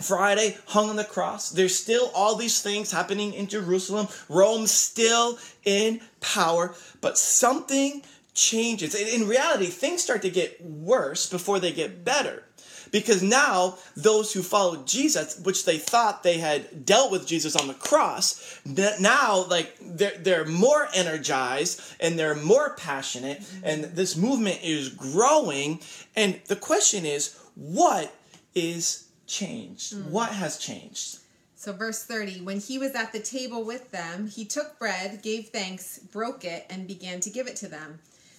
Friday 0.00 0.56
hung 0.66 0.90
on 0.90 0.96
the 0.96 1.02
cross. 1.02 1.50
There's 1.50 1.76
still 1.76 2.12
all 2.14 2.36
these 2.36 2.62
things 2.62 2.92
happening 2.92 3.34
in 3.34 3.48
Jerusalem. 3.48 4.06
Rome's 4.28 4.70
still 4.70 5.38
in 5.64 6.00
power, 6.20 6.74
but 7.00 7.18
something 7.18 8.02
changes. 8.32 8.94
In 8.94 9.26
reality, 9.26 9.66
things 9.66 10.02
start 10.02 10.22
to 10.22 10.30
get 10.30 10.64
worse 10.64 11.28
before 11.28 11.58
they 11.58 11.72
get 11.72 12.04
better. 12.04 12.44
Because 12.90 13.22
now, 13.22 13.78
those 13.96 14.32
who 14.32 14.42
followed 14.42 14.86
Jesus, 14.86 15.38
which 15.40 15.64
they 15.64 15.78
thought 15.78 16.22
they 16.22 16.38
had 16.38 16.84
dealt 16.84 17.10
with 17.10 17.26
Jesus 17.26 17.56
on 17.56 17.68
the 17.68 17.74
cross, 17.74 18.60
now, 18.66 19.44
like, 19.48 19.76
they're, 19.80 20.16
they're 20.18 20.46
more 20.46 20.88
energized 20.94 21.80
and 22.00 22.18
they're 22.18 22.34
more 22.34 22.74
passionate, 22.76 23.42
and 23.62 23.84
this 23.84 24.16
movement 24.16 24.60
is 24.62 24.88
growing. 24.88 25.80
And 26.16 26.40
the 26.46 26.56
question 26.56 27.06
is, 27.06 27.38
what 27.54 28.14
is 28.54 29.08
changed? 29.26 29.94
Mm. 29.94 30.10
What 30.10 30.30
has 30.30 30.58
changed? 30.58 31.18
So, 31.54 31.72
verse 31.72 32.04
30 32.04 32.42
When 32.42 32.60
he 32.60 32.78
was 32.78 32.94
at 32.94 33.12
the 33.12 33.18
table 33.18 33.64
with 33.64 33.90
them, 33.90 34.28
he 34.28 34.44
took 34.44 34.78
bread, 34.78 35.22
gave 35.22 35.48
thanks, 35.48 35.98
broke 35.98 36.44
it, 36.44 36.64
and 36.70 36.86
began 36.86 37.20
to 37.20 37.30
give 37.30 37.48
it 37.48 37.56
to 37.56 37.68
them. 37.68 37.98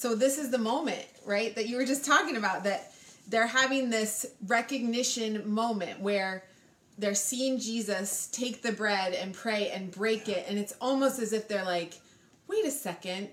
So 0.00 0.14
this 0.14 0.38
is 0.38 0.50
the 0.50 0.56
moment, 0.56 1.04
right, 1.26 1.54
that 1.56 1.68
you 1.68 1.76
were 1.76 1.84
just 1.84 2.06
talking 2.06 2.38
about 2.38 2.64
that 2.64 2.94
they're 3.28 3.46
having 3.46 3.90
this 3.90 4.24
recognition 4.46 5.52
moment 5.52 6.00
where 6.00 6.42
they're 6.96 7.14
seeing 7.14 7.58
Jesus 7.58 8.26
take 8.32 8.62
the 8.62 8.72
bread 8.72 9.12
and 9.12 9.34
pray 9.34 9.68
and 9.68 9.90
break 9.90 10.26
it 10.26 10.46
and 10.48 10.58
it's 10.58 10.72
almost 10.80 11.18
as 11.18 11.34
if 11.34 11.48
they're 11.48 11.66
like, 11.66 12.00
"Wait 12.48 12.64
a 12.64 12.70
second. 12.70 13.28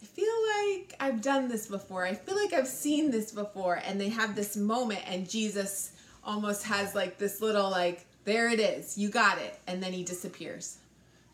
I 0.00 0.06
feel 0.06 0.32
like 0.60 0.94
I've 1.00 1.22
done 1.22 1.48
this 1.48 1.66
before. 1.66 2.04
I 2.04 2.14
feel 2.14 2.36
like 2.36 2.52
I've 2.52 2.68
seen 2.68 3.10
this 3.10 3.32
before." 3.32 3.82
And 3.84 4.00
they 4.00 4.10
have 4.10 4.36
this 4.36 4.56
moment 4.56 5.00
and 5.08 5.28
Jesus 5.28 5.90
almost 6.22 6.62
has 6.66 6.94
like 6.94 7.18
this 7.18 7.40
little 7.40 7.68
like, 7.68 8.06
"There 8.22 8.48
it 8.48 8.60
is. 8.60 8.96
You 8.96 9.08
got 9.08 9.38
it." 9.38 9.58
And 9.66 9.82
then 9.82 9.92
he 9.92 10.04
disappears. 10.04 10.78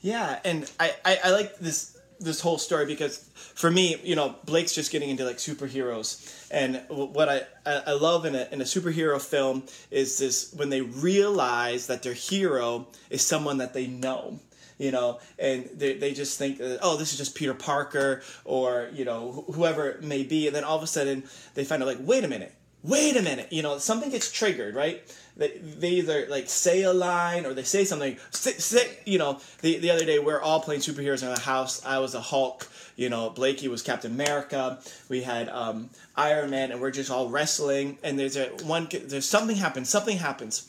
Yeah, 0.01 0.41
and 0.47 0.71
I 0.81 0.95
I, 1.05 1.19
I 1.25 1.31
like 1.33 1.59
this 1.59 1.99
this 2.23 2.41
whole 2.41 2.59
story 2.59 2.87
because 2.87 3.19
for 3.55 3.71
me, 3.71 3.97
you 4.03 4.17
know, 4.17 4.37
Blake's 4.45 4.75
just 4.75 4.91
getting 4.91 5.11
into 5.11 5.25
like 5.25 5.39
superheroes, 5.39 6.49
and 6.51 6.83
what 6.89 7.29
I 7.29 7.43
I 7.67 7.93
love 7.93 8.25
in 8.25 8.35
a 8.35 8.49
in 8.51 8.61
a 8.61 8.65
superhero 8.65 9.21
film 9.21 9.65
is 9.91 10.19
this 10.19 10.53
when 10.55 10.71
they 10.71 10.81
realize 10.81 11.87
that 11.89 12.03
their 12.03 12.15
hero 12.15 12.87
is 13.11 13.23
someone 13.23 13.59
that 13.59 13.75
they 13.75 13.87
know 13.87 14.39
you 14.79 14.91
know, 14.91 15.21
and 15.39 15.69
they, 15.75 15.97
they 15.97 16.13
just 16.13 16.39
think, 16.39 16.59
oh, 16.61 16.97
this 16.97 17.13
is 17.13 17.19
just 17.19 17.37
Peter 17.37 17.55
Parker 17.55 18.23
or, 18.45 18.91
you 18.93 19.05
know, 19.05 19.45
whoever 19.55 19.91
it 19.91 20.03
may 20.03 20.25
be. 20.25 20.49
And 20.49 20.57
then 20.57 20.65
all 20.65 20.77
of 20.77 20.83
a 20.83 20.89
sudden 20.89 21.23
they 21.55 21.63
find 21.63 21.81
out, 21.83 21.87
like, 21.87 21.99
wait 22.01 22.25
a 22.25 22.29
minute, 22.29 22.53
wait 22.83 23.17
a 23.17 23.23
minute, 23.23 23.53
you 23.53 23.63
know, 23.63 23.79
something 23.79 24.11
gets 24.11 24.33
triggered, 24.33 24.75
right? 24.75 25.03
They, 25.37 25.59
they 25.59 25.91
either 25.91 26.27
like 26.29 26.49
say 26.49 26.83
a 26.83 26.93
line 26.93 27.47
or 27.47 27.55
they 27.55 27.63
say 27.63 27.85
something. 27.85 28.19
Say, 28.31 28.53
say, 28.53 28.99
you 29.07 29.19
know, 29.19 29.41
the, 29.63 29.79
the 29.79 29.91
other 29.91 30.05
day 30.05 30.19
we 30.19 30.33
are 30.33 30.43
all 30.43 30.61
playing 30.61 30.83
superheroes 30.83 31.23
in 31.23 31.33
the 31.35 31.41
house. 31.41 31.85
I 31.85 31.99
was 32.01 32.15
a 32.15 32.21
Hulk, 32.21 32.69
you 32.97 33.09
know, 33.09 33.31
Blakey 33.31 33.69
was 33.69 33.83
Captain 33.83 34.13
America. 34.13 34.79
We 35.09 35.23
had 35.23 35.49
um, 35.49 35.91
Iron 36.17 36.51
Man, 36.51 36.71
and 36.71 36.81
we're 36.81 36.91
just 36.91 37.11
all 37.11 37.29
wrestling. 37.29 37.99
And 38.03 38.19
there's 38.19 38.37
a 38.37 38.47
one, 38.65 38.89
there's 38.91 39.29
something 39.29 39.57
happens, 39.57 39.89
something 39.89 40.19
happens. 40.19 40.69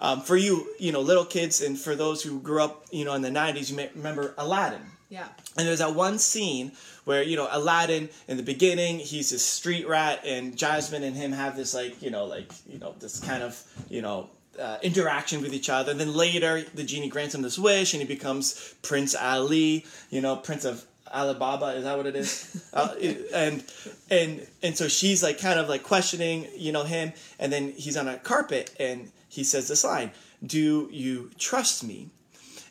Um, 0.00 0.20
for 0.20 0.36
you, 0.36 0.68
you 0.78 0.92
know, 0.92 1.00
little 1.00 1.24
kids, 1.24 1.60
and 1.60 1.76
for 1.76 1.96
those 1.96 2.22
who 2.22 2.38
grew 2.40 2.62
up, 2.62 2.84
you 2.92 3.04
know, 3.04 3.14
in 3.14 3.22
the 3.22 3.30
'90s, 3.30 3.68
you 3.68 3.76
may 3.76 3.90
remember 3.96 4.32
Aladdin. 4.38 4.92
Yeah. 5.08 5.28
And 5.56 5.66
there's 5.66 5.78
that 5.78 5.94
one 5.94 6.18
scene 6.18 6.72
where 7.04 7.22
you 7.22 7.36
know 7.36 7.48
Aladdin 7.50 8.10
in 8.26 8.36
the 8.36 8.42
beginning 8.42 8.98
he's 8.98 9.32
a 9.32 9.38
street 9.38 9.88
rat 9.88 10.20
and 10.24 10.56
Jasmine 10.56 11.02
and 11.02 11.16
him 11.16 11.32
have 11.32 11.56
this 11.56 11.74
like 11.74 12.02
you 12.02 12.10
know 12.10 12.26
like 12.26 12.52
you 12.66 12.78
know 12.78 12.94
this 12.98 13.18
kind 13.20 13.42
of 13.42 13.62
you 13.88 14.02
know 14.02 14.28
uh, 14.60 14.78
interaction 14.82 15.40
with 15.40 15.54
each 15.54 15.70
other. 15.70 15.92
And 15.92 16.00
then 16.00 16.14
later 16.14 16.62
the 16.74 16.84
genie 16.84 17.08
grants 17.08 17.34
him 17.34 17.42
this 17.42 17.58
wish 17.58 17.94
and 17.94 18.02
he 18.02 18.06
becomes 18.06 18.74
Prince 18.82 19.14
Ali, 19.14 19.86
you 20.10 20.20
know 20.20 20.36
Prince 20.36 20.64
of 20.64 20.84
Alibaba 21.12 21.68
is 21.68 21.84
that 21.84 21.96
what 21.96 22.06
it 22.06 22.16
is? 22.16 22.68
uh, 22.74 22.94
and 23.32 23.64
and 24.10 24.46
and 24.62 24.76
so 24.76 24.88
she's 24.88 25.22
like 25.22 25.38
kind 25.38 25.58
of 25.58 25.70
like 25.70 25.82
questioning 25.82 26.46
you 26.54 26.72
know 26.72 26.84
him 26.84 27.12
and 27.38 27.50
then 27.50 27.72
he's 27.72 27.96
on 27.96 28.08
a 28.08 28.18
carpet 28.18 28.74
and 28.78 29.10
he 29.30 29.44
says 29.44 29.68
this 29.68 29.84
line, 29.84 30.10
"Do 30.44 30.88
you 30.92 31.30
trust 31.38 31.82
me?" 31.82 32.10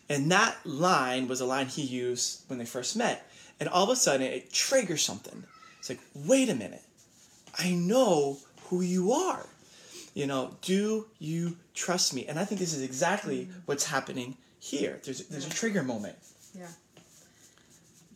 And 0.09 0.31
that 0.31 0.55
line 0.65 1.27
was 1.27 1.41
a 1.41 1.45
line 1.45 1.67
he 1.67 1.81
used 1.81 2.43
when 2.47 2.59
they 2.59 2.65
first 2.65 2.95
met. 2.95 3.29
And 3.59 3.67
all 3.67 3.83
of 3.83 3.89
a 3.89 3.95
sudden, 3.95 4.25
it 4.25 4.53
triggers 4.53 5.03
something. 5.03 5.43
It's 5.79 5.89
like, 5.89 5.99
wait 6.13 6.49
a 6.49 6.55
minute. 6.55 6.83
I 7.57 7.71
know 7.71 8.37
who 8.65 8.81
you 8.81 9.11
are. 9.11 9.45
You 10.13 10.27
know, 10.27 10.55
do 10.61 11.07
you 11.19 11.57
trust 11.73 12.13
me? 12.13 12.25
And 12.27 12.39
I 12.39 12.45
think 12.45 12.59
this 12.59 12.73
is 12.73 12.81
exactly 12.81 13.45
mm-hmm. 13.45 13.59
what's 13.65 13.85
happening 13.85 14.37
here. 14.59 14.99
There's, 15.03 15.27
there's 15.27 15.45
yeah. 15.45 15.51
a 15.51 15.55
trigger 15.55 15.83
moment. 15.83 16.15
Yeah. 16.57 16.67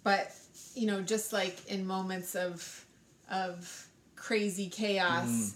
But, 0.04 0.32
you 0.74 0.88
know, 0.88 1.02
just 1.02 1.34
like 1.34 1.68
in 1.68 1.86
moments 1.86 2.36
of, 2.36 2.86
of 3.30 3.88
crazy 4.16 4.68
chaos, 4.68 5.28
mm. 5.28 5.54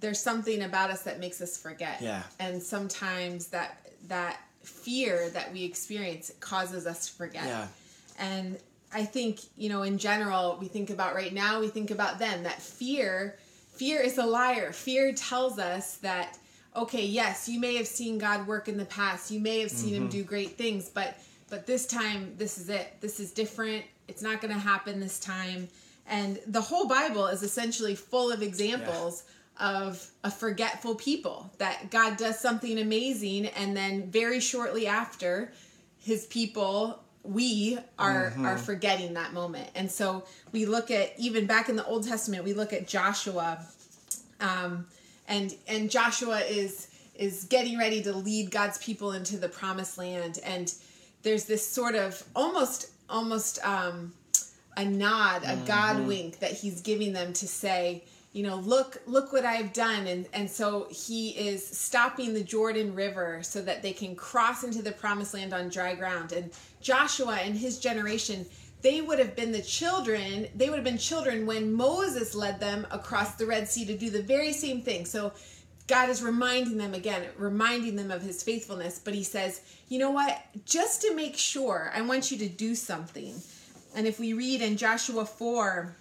there's 0.00 0.20
something 0.20 0.62
about 0.62 0.90
us 0.90 1.02
that 1.02 1.20
makes 1.20 1.40
us 1.40 1.56
forget. 1.56 2.00
Yeah. 2.00 2.22
And 2.40 2.62
sometimes 2.62 3.48
that, 3.48 3.90
that 4.08 4.40
fear 4.66 5.30
that 5.30 5.52
we 5.52 5.64
experience 5.64 6.32
causes 6.40 6.86
us 6.86 7.06
to 7.08 7.12
forget. 7.12 7.44
Yeah. 7.44 7.66
And 8.18 8.58
I 8.92 9.04
think, 9.04 9.40
you 9.56 9.68
know, 9.68 9.82
in 9.82 9.98
general, 9.98 10.56
we 10.60 10.68
think 10.68 10.90
about 10.90 11.14
right 11.14 11.32
now, 11.32 11.60
we 11.60 11.68
think 11.68 11.90
about 11.90 12.18
then 12.18 12.44
that 12.44 12.62
fear, 12.62 13.36
fear 13.72 14.00
is 14.00 14.18
a 14.18 14.24
liar. 14.24 14.72
Fear 14.72 15.14
tells 15.14 15.58
us 15.58 15.96
that, 15.96 16.38
okay, 16.76 17.04
yes, 17.04 17.48
you 17.48 17.58
may 17.58 17.76
have 17.76 17.86
seen 17.86 18.18
God 18.18 18.46
work 18.46 18.68
in 18.68 18.76
the 18.76 18.84
past, 18.84 19.30
you 19.30 19.40
may 19.40 19.60
have 19.60 19.70
seen 19.70 19.94
mm-hmm. 19.94 20.04
him 20.04 20.08
do 20.08 20.22
great 20.22 20.56
things, 20.56 20.88
but 20.88 21.18
but 21.50 21.66
this 21.66 21.86
time 21.86 22.34
this 22.36 22.58
is 22.58 22.68
it. 22.68 22.96
This 23.00 23.20
is 23.20 23.30
different. 23.30 23.84
It's 24.08 24.22
not 24.22 24.40
going 24.40 24.52
to 24.52 24.58
happen 24.58 24.98
this 24.98 25.20
time. 25.20 25.68
And 26.06 26.40
the 26.46 26.60
whole 26.60 26.88
Bible 26.88 27.26
is 27.26 27.42
essentially 27.42 27.94
full 27.94 28.32
of 28.32 28.42
examples 28.42 29.24
yeah. 29.24 29.32
Of 29.58 30.10
a 30.24 30.30
forgetful 30.30 30.96
people 30.96 31.50
that 31.58 31.90
God 31.90 32.16
does 32.16 32.38
something 32.40 32.78
amazing 32.78 33.46
and 33.46 33.76
then 33.76 34.10
very 34.10 34.40
shortly 34.40 34.86
after 34.86 35.52
his 35.98 36.26
people 36.26 37.00
we 37.24 37.78
are 37.98 38.30
mm-hmm. 38.30 38.44
are 38.44 38.58
forgetting 38.58 39.14
that 39.14 39.32
moment 39.32 39.68
and 39.74 39.90
so 39.90 40.24
we 40.52 40.66
look 40.66 40.90
at 40.90 41.18
even 41.18 41.46
back 41.46 41.70
in 41.70 41.76
the 41.76 41.84
old 41.86 42.06
testament 42.06 42.44
we 42.44 42.52
look 42.52 42.74
at 42.74 42.86
joshua 42.86 43.64
um, 44.40 44.86
and 45.26 45.54
and 45.66 45.90
joshua 45.90 46.40
is 46.40 46.88
is 47.14 47.44
getting 47.44 47.78
ready 47.78 48.02
to 48.02 48.12
lead 48.12 48.50
god's 48.50 48.76
people 48.76 49.12
into 49.12 49.38
the 49.38 49.48
promised 49.48 49.96
land 49.96 50.38
and 50.44 50.74
there's 51.22 51.46
this 51.46 51.66
sort 51.66 51.94
of 51.94 52.22
almost 52.36 52.90
almost 53.08 53.58
um, 53.64 54.12
a 54.76 54.84
nod 54.84 55.42
a 55.44 55.46
mm-hmm. 55.46 55.64
god 55.64 56.06
wink 56.06 56.40
that 56.40 56.52
he's 56.52 56.82
giving 56.82 57.14
them 57.14 57.32
to 57.32 57.48
say 57.48 58.04
you 58.34 58.42
know 58.42 58.56
look 58.56 59.00
look 59.06 59.32
what 59.32 59.46
i've 59.46 59.72
done. 59.72 60.06
And 60.06 60.26
and 60.34 60.50
so 60.50 60.88
he 60.90 61.30
is 61.30 61.66
stopping 61.66 62.34
the 62.34 62.42
jordan 62.42 62.94
river 62.94 63.42
so 63.42 63.62
that 63.62 63.80
they 63.80 63.92
can 63.92 64.14
cross 64.14 64.64
into 64.64 64.82
the 64.82 64.92
promised 64.92 65.32
land 65.32 65.54
on 65.54 65.70
dry 65.70 65.94
ground. 65.94 66.32
And 66.32 66.50
joshua 66.82 67.36
and 67.36 67.56
his 67.56 67.78
generation 67.78 68.44
they 68.82 69.00
would 69.00 69.18
have 69.18 69.34
been 69.34 69.52
the 69.52 69.62
children 69.62 70.48
they 70.54 70.68
would 70.68 70.76
have 70.76 70.84
been 70.84 70.98
children 70.98 71.46
when 71.46 71.72
moses 71.72 72.34
led 72.34 72.60
them 72.60 72.86
across 72.90 73.36
the 73.36 73.46
red 73.46 73.66
sea 73.66 73.86
to 73.86 73.96
do 73.96 74.10
the 74.10 74.22
very 74.22 74.52
same 74.52 74.82
thing. 74.82 75.06
So 75.06 75.32
god 75.86 76.10
is 76.10 76.20
reminding 76.20 76.76
them 76.76 76.92
again 76.92 77.28
reminding 77.38 77.94
them 77.94 78.10
of 78.10 78.20
his 78.20 78.42
faithfulness. 78.42 78.98
But 78.98 79.14
he 79.14 79.22
says 79.22 79.60
you 79.88 80.00
know 80.00 80.10
what? 80.10 80.44
Just 80.64 81.02
to 81.02 81.14
make 81.14 81.36
sure 81.36 81.92
i 81.94 82.00
want 82.02 82.32
you 82.32 82.38
to 82.38 82.48
do 82.48 82.74
something. 82.74 83.34
And 83.94 84.08
if 84.08 84.18
we 84.18 84.32
read 84.32 84.60
in 84.60 84.76
joshua 84.76 85.24
4 85.24 85.94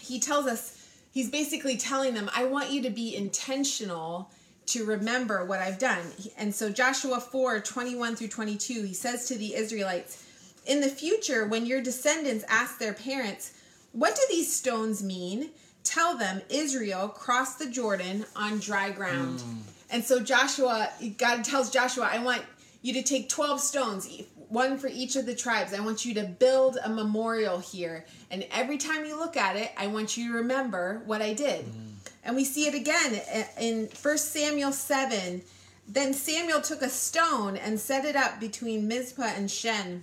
he 0.00 0.18
tells 0.18 0.46
us 0.46 0.74
he's 1.18 1.28
basically 1.28 1.76
telling 1.76 2.14
them, 2.14 2.30
I 2.32 2.44
want 2.44 2.70
you 2.70 2.80
to 2.82 2.90
be 2.90 3.16
intentional 3.16 4.30
to 4.66 4.84
remember 4.84 5.44
what 5.44 5.58
I've 5.58 5.80
done. 5.80 6.12
And 6.36 6.54
so 6.54 6.70
Joshua 6.70 7.18
4 7.18 7.58
21 7.58 8.14
through 8.14 8.28
22, 8.28 8.84
he 8.84 8.94
says 8.94 9.26
to 9.26 9.34
the 9.36 9.56
Israelites, 9.56 10.24
In 10.64 10.80
the 10.80 10.88
future, 10.88 11.44
when 11.44 11.66
your 11.66 11.82
descendants 11.82 12.44
ask 12.48 12.78
their 12.78 12.92
parents, 12.94 13.52
What 13.90 14.14
do 14.14 14.22
these 14.30 14.54
stones 14.54 15.02
mean? 15.02 15.50
Tell 15.82 16.16
them 16.16 16.40
Israel 16.50 17.08
crossed 17.08 17.58
the 17.58 17.68
Jordan 17.68 18.24
on 18.36 18.60
dry 18.60 18.92
ground. 18.92 19.40
Mm. 19.40 19.56
And 19.90 20.04
so 20.04 20.20
Joshua, 20.20 20.90
God 21.16 21.42
tells 21.42 21.68
Joshua, 21.68 22.08
I 22.12 22.22
want 22.22 22.42
you 22.80 22.92
to 22.92 23.02
take 23.02 23.28
12 23.28 23.58
stones, 23.58 24.08
one 24.48 24.78
for 24.78 24.88
each 24.88 25.16
of 25.16 25.26
the 25.26 25.34
tribes. 25.34 25.74
I 25.74 25.80
want 25.80 26.04
you 26.04 26.14
to 26.14 26.24
build 26.24 26.78
a 26.82 26.88
memorial 26.88 27.58
here. 27.58 28.04
And 28.30 28.46
every 28.50 28.78
time 28.78 29.04
you 29.04 29.18
look 29.18 29.36
at 29.36 29.56
it, 29.56 29.70
I 29.76 29.88
want 29.88 30.16
you 30.16 30.28
to 30.32 30.38
remember 30.38 31.02
what 31.06 31.22
I 31.22 31.34
did. 31.34 31.66
Mm. 31.66 31.88
And 32.24 32.36
we 32.36 32.44
see 32.44 32.66
it 32.66 32.74
again 32.74 33.20
in 33.58 33.88
1 34.00 34.18
Samuel 34.18 34.72
7. 34.72 35.42
Then 35.86 36.12
Samuel 36.12 36.60
took 36.60 36.82
a 36.82 36.88
stone 36.88 37.56
and 37.56 37.80
set 37.80 38.04
it 38.04 38.16
up 38.16 38.40
between 38.40 38.88
Mizpah 38.88 39.32
and 39.36 39.50
Shen. 39.50 40.02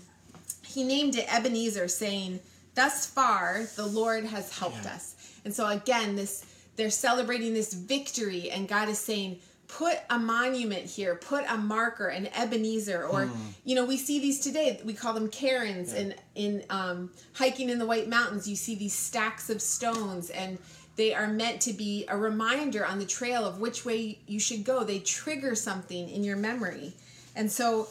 He 0.65 0.84
named 0.84 1.15
it 1.15 1.31
Ebenezer, 1.31 1.88
saying, 1.88 2.39
Thus 2.73 3.05
far 3.05 3.67
the 3.75 3.86
Lord 3.86 4.25
has 4.25 4.58
helped 4.58 4.84
yeah. 4.84 4.95
us. 4.95 5.15
And 5.45 5.53
so 5.53 5.67
again, 5.67 6.15
this 6.15 6.45
they're 6.75 6.89
celebrating 6.89 7.53
this 7.53 7.73
victory, 7.73 8.51
and 8.51 8.67
God 8.67 8.89
is 8.89 8.99
saying, 8.99 9.39
put 9.77 9.97
a 10.09 10.17
monument 10.17 10.85
here, 10.85 11.15
put 11.15 11.43
a 11.49 11.57
marker, 11.57 12.07
an 12.07 12.27
Ebenezer, 12.27 13.05
or 13.05 13.25
hmm. 13.25 13.47
you 13.65 13.75
know, 13.75 13.83
we 13.83 13.97
see 13.97 14.19
these 14.19 14.39
today. 14.39 14.79
We 14.85 14.93
call 14.93 15.13
them 15.13 15.27
cairns, 15.27 15.93
yeah. 15.93 15.99
and 15.99 16.15
in 16.35 16.63
um, 16.69 17.11
hiking 17.33 17.69
in 17.69 17.77
the 17.77 17.85
White 17.85 18.07
Mountains, 18.07 18.47
you 18.47 18.55
see 18.55 18.75
these 18.75 18.93
stacks 18.93 19.49
of 19.49 19.61
stones, 19.61 20.29
and 20.29 20.57
they 20.95 21.13
are 21.13 21.27
meant 21.27 21.59
to 21.61 21.73
be 21.73 22.05
a 22.07 22.17
reminder 22.17 22.85
on 22.85 22.99
the 22.99 23.05
trail 23.05 23.43
of 23.45 23.59
which 23.59 23.83
way 23.83 24.19
you 24.27 24.39
should 24.39 24.63
go. 24.63 24.85
They 24.85 24.99
trigger 24.99 25.55
something 25.55 26.09
in 26.09 26.23
your 26.23 26.38
memory, 26.38 26.93
and 27.35 27.51
so. 27.51 27.89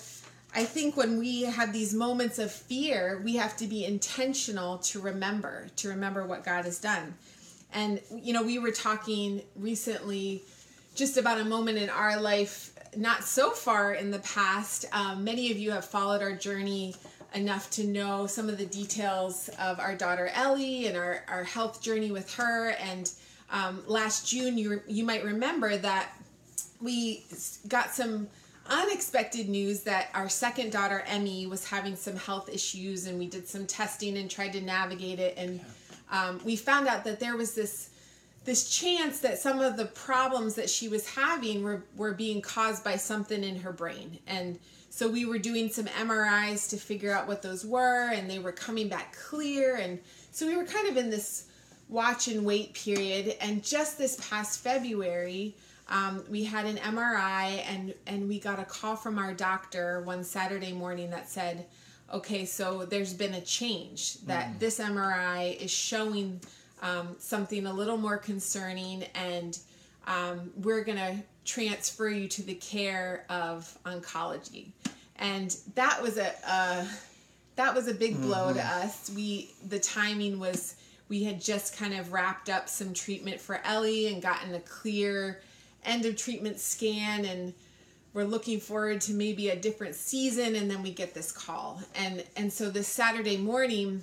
I 0.56 0.62
think 0.62 0.96
when 0.96 1.18
we 1.18 1.42
have 1.42 1.72
these 1.72 1.92
moments 1.92 2.38
of 2.38 2.52
fear, 2.52 3.20
we 3.24 3.34
have 3.34 3.56
to 3.56 3.66
be 3.66 3.84
intentional 3.84 4.78
to 4.78 5.00
remember, 5.00 5.66
to 5.74 5.88
remember 5.88 6.24
what 6.24 6.44
God 6.44 6.64
has 6.64 6.78
done. 6.78 7.14
And, 7.72 8.00
you 8.14 8.32
know, 8.32 8.44
we 8.44 8.60
were 8.60 8.70
talking 8.70 9.42
recently 9.56 10.44
just 10.94 11.16
about 11.16 11.40
a 11.40 11.44
moment 11.44 11.78
in 11.78 11.90
our 11.90 12.20
life, 12.20 12.72
not 12.96 13.24
so 13.24 13.50
far 13.50 13.94
in 13.94 14.10
the 14.10 14.20
past. 14.20 14.86
Um, 14.92 15.24
many 15.24 15.50
of 15.50 15.58
you 15.58 15.70
have 15.72 15.84
followed 15.84 16.22
our 16.22 16.34
journey 16.34 16.94
enough 17.34 17.68
to 17.70 17.84
know 17.84 18.26
some 18.26 18.48
of 18.48 18.58
the 18.58 18.66
details 18.66 19.50
of 19.58 19.80
our 19.80 19.96
daughter 19.96 20.30
Ellie 20.34 20.86
and 20.86 20.96
our, 20.96 21.24
our 21.28 21.42
health 21.42 21.82
journey 21.82 22.12
with 22.12 22.32
her. 22.34 22.70
And 22.70 23.10
um, 23.50 23.82
last 23.86 24.28
June, 24.28 24.56
you, 24.56 24.80
you 24.86 25.04
might 25.04 25.24
remember 25.24 25.76
that 25.76 26.10
we 26.80 27.24
got 27.68 27.92
some 27.92 28.28
unexpected 28.70 29.48
news 29.48 29.82
that 29.82 30.10
our 30.14 30.28
second 30.28 30.70
daughter 30.70 31.02
Emmy 31.06 31.46
was 31.46 31.68
having 31.68 31.96
some 31.96 32.16
health 32.16 32.48
issues, 32.48 33.06
and 33.06 33.18
we 33.18 33.26
did 33.26 33.46
some 33.46 33.66
testing 33.66 34.16
and 34.16 34.30
tried 34.30 34.52
to 34.52 34.60
navigate 34.60 35.18
it. 35.18 35.34
And 35.36 35.60
um, 36.10 36.40
we 36.44 36.56
found 36.56 36.86
out 36.86 37.04
that 37.04 37.20
there 37.20 37.36
was 37.36 37.54
this 37.54 37.90
this 38.44 38.68
chance 38.68 39.20
that 39.20 39.38
some 39.38 39.60
of 39.60 39.76
the 39.76 39.86
problems 39.86 40.54
that 40.54 40.68
she 40.68 40.88
was 40.88 41.08
having 41.08 41.62
were, 41.62 41.84
were 41.96 42.12
being 42.12 42.42
caused 42.42 42.84
by 42.84 42.96
something 42.96 43.42
in 43.42 43.60
her 43.60 43.72
brain. 43.72 44.18
And 44.26 44.58
so 44.90 45.08
we 45.08 45.24
were 45.24 45.38
doing 45.38 45.70
some 45.70 45.86
MRIs 45.86 46.68
to 46.70 46.76
figure 46.76 47.12
out 47.12 47.26
what 47.26 47.42
those 47.42 47.64
were, 47.64 48.10
and 48.12 48.30
they 48.30 48.38
were 48.38 48.52
coming 48.52 48.88
back 48.88 49.16
clear. 49.16 49.76
And 49.76 49.98
so 50.30 50.46
we 50.46 50.56
were 50.56 50.64
kind 50.64 50.88
of 50.88 50.96
in 50.96 51.10
this 51.10 51.46
watch 51.88 52.28
and 52.28 52.44
wait 52.44 52.74
period. 52.74 53.36
And 53.40 53.64
just 53.64 53.98
this 53.98 54.16
past 54.28 54.60
February, 54.60 55.56
um, 55.88 56.24
we 56.30 56.44
had 56.44 56.66
an 56.66 56.76
MRI, 56.76 57.62
and 57.68 57.92
and 58.06 58.28
we 58.28 58.38
got 58.38 58.58
a 58.58 58.64
call 58.64 58.96
from 58.96 59.18
our 59.18 59.34
doctor 59.34 60.00
one 60.00 60.24
Saturday 60.24 60.72
morning 60.72 61.10
that 61.10 61.28
said, 61.28 61.66
"Okay, 62.12 62.46
so 62.46 62.86
there's 62.86 63.12
been 63.12 63.34
a 63.34 63.40
change. 63.42 64.20
That 64.22 64.58
this 64.58 64.78
MRI 64.78 65.60
is 65.60 65.70
showing 65.70 66.40
um, 66.82 67.16
something 67.18 67.66
a 67.66 67.72
little 67.72 67.96
more 67.96 68.18
concerning, 68.18 69.04
and 69.14 69.58
um, 70.06 70.50
we're 70.56 70.84
gonna 70.84 71.22
transfer 71.44 72.08
you 72.08 72.28
to 72.28 72.42
the 72.42 72.54
care 72.54 73.24
of 73.28 73.76
oncology." 73.84 74.68
And 75.16 75.56
that 75.74 76.02
was 76.02 76.18
a, 76.18 76.32
a 76.46 76.86
that 77.56 77.74
was 77.74 77.88
a 77.88 77.94
big 77.94 78.20
blow 78.20 78.52
to 78.52 78.64
us. 78.64 79.10
We 79.14 79.50
the 79.68 79.78
timing 79.78 80.38
was 80.38 80.76
we 81.08 81.22
had 81.22 81.40
just 81.40 81.76
kind 81.76 81.94
of 81.94 82.12
wrapped 82.12 82.48
up 82.48 82.68
some 82.68 82.94
treatment 82.94 83.40
for 83.40 83.60
Ellie 83.64 84.12
and 84.12 84.22
gotten 84.22 84.54
a 84.54 84.60
clear 84.60 85.40
end 85.84 86.06
of 86.06 86.16
treatment 86.16 86.58
scan 86.58 87.24
and 87.26 87.52
we're 88.14 88.24
looking 88.24 88.58
forward 88.58 89.00
to 89.02 89.12
maybe 89.12 89.50
a 89.50 89.56
different 89.56 89.94
season 89.94 90.54
and 90.54 90.70
then 90.70 90.82
we 90.82 90.90
get 90.90 91.14
this 91.14 91.30
call. 91.30 91.80
And 91.94 92.24
and 92.36 92.52
so 92.52 92.70
this 92.70 92.88
Saturday 92.88 93.36
morning 93.36 94.02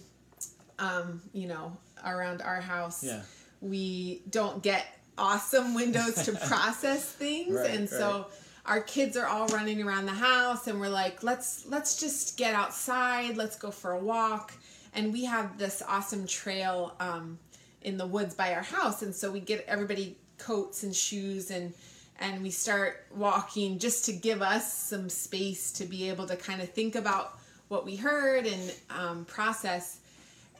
um, 0.79 1.21
you 1.31 1.47
know, 1.47 1.77
around 2.05 2.41
our 2.41 2.61
house, 2.61 3.03
Yeah. 3.03 3.21
we 3.61 4.21
don't 4.29 4.61
get 4.63 4.85
awesome 5.17 5.73
windows 5.81 6.15
to 6.25 6.31
process 6.47 7.03
things 7.05 7.55
Right, 7.55 7.69
and 7.71 7.89
so 7.89 8.11
right. 8.11 8.25
our 8.65 8.81
kids 8.81 9.17
are 9.17 9.27
all 9.27 9.47
running 9.47 9.81
around 9.83 10.05
the 10.05 10.13
house 10.13 10.67
and 10.67 10.79
we're 10.79 10.89
like 10.89 11.21
let's 11.23 11.65
let's 11.67 11.99
just 11.99 12.37
get 12.37 12.53
outside 12.55 13.37
let's 13.37 13.57
go 13.57 13.69
for 13.71 13.91
a 13.91 13.99
walk 13.99 14.53
and 14.95 15.11
we 15.13 15.25
have 15.25 15.57
this 15.57 15.83
awesome 15.87 16.25
trail 16.27 16.93
um, 16.99 17.37
in 17.81 17.97
the 17.97 18.05
woods 18.07 18.33
by 18.33 18.53
our 18.55 18.63
house 18.63 19.01
and 19.01 19.13
so 19.13 19.29
we 19.31 19.39
get 19.39 19.63
everybody 19.67 20.17
coats 20.37 20.83
and 20.83 20.95
shoes 20.95 21.51
and 21.51 21.73
and 22.19 22.41
we 22.43 22.49
start 22.51 23.05
walking 23.15 23.79
just 23.79 24.05
to 24.05 24.13
give 24.13 24.41
us 24.41 24.71
some 24.73 25.09
space 25.09 25.71
to 25.73 25.85
be 25.85 26.07
able 26.09 26.25
to 26.27 26.35
kind 26.35 26.61
of 26.61 26.69
think 26.69 26.95
about 26.95 27.37
what 27.67 27.83
we 27.85 27.95
heard 27.95 28.45
and 28.45 28.73
um, 28.89 29.25
process 29.25 29.99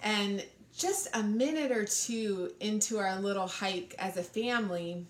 and 0.04 0.44
just 0.76 1.10
a 1.14 1.24
minute 1.24 1.72
or 1.72 1.86
two 1.86 2.52
into 2.60 2.98
our 2.98 3.20
little 3.20 3.48
hike 3.48 3.96
as 4.00 4.18
a 4.18 4.24
family, 4.24 5.06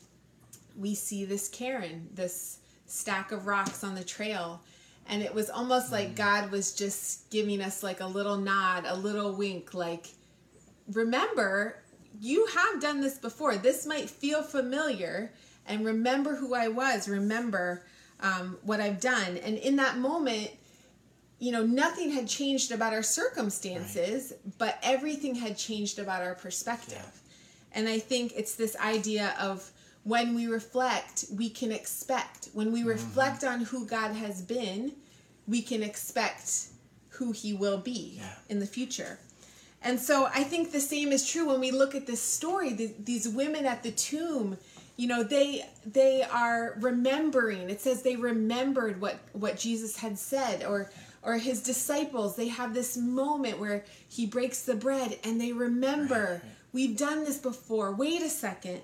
we 0.78 0.96
see 0.96 1.26
this 1.26 1.48
cairn, 1.50 2.08
this 2.14 2.60
stack 2.86 3.32
of 3.32 3.46
rocks 3.48 3.84
on 3.84 3.96
the 3.96 4.04
trail. 4.04 4.62
And 5.08 5.22
it 5.22 5.34
was 5.34 5.50
almost 5.50 5.92
like 5.92 6.16
God 6.16 6.52
was 6.52 6.74
just 6.74 7.30
giving 7.30 7.62
us 7.62 7.84
like 7.84 8.00
a 8.00 8.06
little 8.06 8.38
nod, 8.38 8.86
a 8.88 8.96
little 8.96 9.34
wink, 9.34 9.74
like, 9.74 10.08
remember, 10.92 11.78
you 12.20 12.46
have 12.48 12.82
done 12.82 13.02
this 13.02 13.18
before. 13.18 13.56
This 13.56 13.86
might 13.86 14.10
feel 14.10 14.44
familiar. 14.44 15.34
And 15.66 15.86
remember 15.86 16.36
who 16.36 16.54
I 16.54 16.68
was. 16.68 17.08
Remember 17.08 17.84
um, 18.20 18.58
what 18.64 18.80
I've 18.80 19.00
done. 19.00 19.38
And 19.38 19.58
in 19.58 19.76
that 19.78 19.98
moment, 19.98 20.52
you 21.42 21.52
know, 21.52 21.66
nothing 21.66 22.12
had 22.12 22.28
changed 22.28 22.72
about 22.72 22.94
our 22.94 23.02
circumstances, 23.02 24.32
but 24.60 24.78
everything 24.84 25.34
had 25.34 25.58
changed 25.58 25.98
about 25.98 26.22
our 26.22 26.36
perspective. 26.36 27.22
And 27.72 27.90
I 27.90 27.98
think 27.98 28.34
it's 28.36 28.54
this 28.54 28.76
idea 28.78 29.34
of 29.40 29.72
when 30.04 30.36
we 30.36 30.46
reflect, 30.46 31.26
we 31.36 31.50
can 31.50 31.72
expect. 31.72 32.50
When 32.54 32.72
we 32.72 32.82
mm-hmm. 32.82 32.90
reflect 32.90 33.44
on 33.44 33.62
who 33.62 33.88
God 33.88 34.14
has 34.14 34.44
been, 34.44 34.92
we 35.48 35.64
can 35.64 35.82
expect 35.82 36.68
who 37.10 37.32
he 37.32 37.54
will 37.54 37.80
be 37.80 38.20
Yeah. 38.20 38.36
in 38.48 38.60
the 38.60 38.68
future. 38.68 39.18
And 39.82 40.00
so 40.00 40.28
I 40.28 40.44
think 40.44 40.72
the 40.72 40.80
same 40.80 41.12
is 41.12 41.28
true 41.28 41.48
when 41.48 41.60
we 41.60 41.72
look 41.72 41.96
at 41.96 42.06
this 42.06 42.22
story. 42.22 42.74
The, 42.74 42.94
these 43.00 43.28
women 43.28 43.66
at 43.66 43.82
the 43.82 43.92
tomb, 43.92 44.60
you 44.96 45.08
know, 45.08 45.24
they 45.24 45.66
they 45.84 46.22
are 46.22 46.78
remembering. 46.80 47.72
It 47.72 47.82
says 47.82 48.04
they 48.04 48.16
remembered 48.16 49.02
what 49.02 49.18
what 49.34 49.58
Jesus 49.58 49.98
had 49.98 50.20
said, 50.20 50.64
or 50.64 50.92
or 51.24 51.38
his 51.38 51.62
disciples. 51.62 52.36
They 52.36 52.48
have 52.48 52.74
this 52.74 52.98
moment 52.98 53.60
where 53.60 53.86
he 54.08 54.26
breaks 54.26 54.64
the 54.64 54.76
bread, 54.76 55.20
and 55.24 55.40
they 55.40 55.52
remember. 55.52 56.42
We've 56.74 56.98
done 56.98 57.26
this 57.26 57.38
before. 57.38 57.94
Wait 57.94 58.22
a 58.22 58.30
second. 58.30 58.82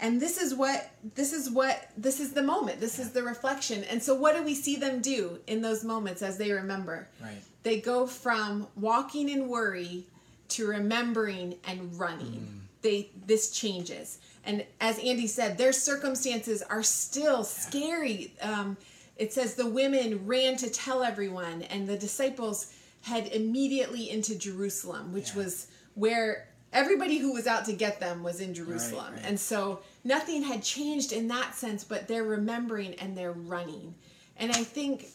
And 0.00 0.20
this 0.20 0.38
is 0.40 0.54
what 0.54 0.90
this 1.14 1.32
is 1.32 1.50
what 1.50 1.90
this 1.96 2.20
is 2.20 2.32
the 2.32 2.42
moment. 2.42 2.80
This 2.80 2.98
is 2.98 3.12
the 3.12 3.22
reflection. 3.22 3.84
And 3.84 4.02
so 4.02 4.14
what 4.14 4.36
do 4.36 4.42
we 4.42 4.54
see 4.54 4.76
them 4.76 5.00
do 5.00 5.38
in 5.46 5.60
those 5.60 5.84
moments 5.84 6.22
as 6.22 6.38
they 6.38 6.52
remember? 6.52 7.08
Right. 7.20 7.42
They 7.64 7.80
go 7.80 8.06
from 8.06 8.68
walking 8.76 9.28
in 9.28 9.48
worry 9.48 10.04
to 10.50 10.66
remembering 10.68 11.56
and 11.66 11.98
running. 11.98 12.62
They 12.82 13.10
this 13.26 13.50
changes. 13.50 14.18
And 14.44 14.64
as 14.80 14.98
Andy 15.00 15.26
said, 15.26 15.58
their 15.58 15.72
circumstances 15.72 16.62
are 16.62 16.82
still 16.82 17.42
scary. 17.42 18.32
Um, 18.40 18.76
it 19.18 19.32
says 19.32 19.54
the 19.54 19.66
women 19.66 20.26
ran 20.26 20.56
to 20.56 20.70
tell 20.70 21.02
everyone, 21.02 21.62
and 21.62 21.86
the 21.86 21.98
disciples 21.98 22.72
head 23.02 23.28
immediately 23.28 24.10
into 24.10 24.34
Jerusalem, 24.34 25.12
which 25.12 25.30
Yeah. 25.30 25.42
was 25.42 25.66
where 25.94 26.48
everybody 26.72 27.18
who 27.18 27.32
was 27.32 27.46
out 27.46 27.64
to 27.64 27.72
get 27.72 28.00
them 28.00 28.22
was 28.22 28.40
in 28.40 28.54
Jerusalem. 28.54 29.14
right. 29.14 29.24
And 29.24 29.40
so 29.40 29.80
nothing 30.04 30.42
had 30.42 30.62
changed 30.62 31.12
in 31.12 31.28
that 31.28 31.54
sense, 31.54 31.84
but 31.84 32.08
they're 32.08 32.24
remembering 32.24 32.94
and 32.94 33.16
they're 33.16 33.32
running. 33.32 33.94
And 34.36 34.52
I 34.52 34.64
think 34.64 35.12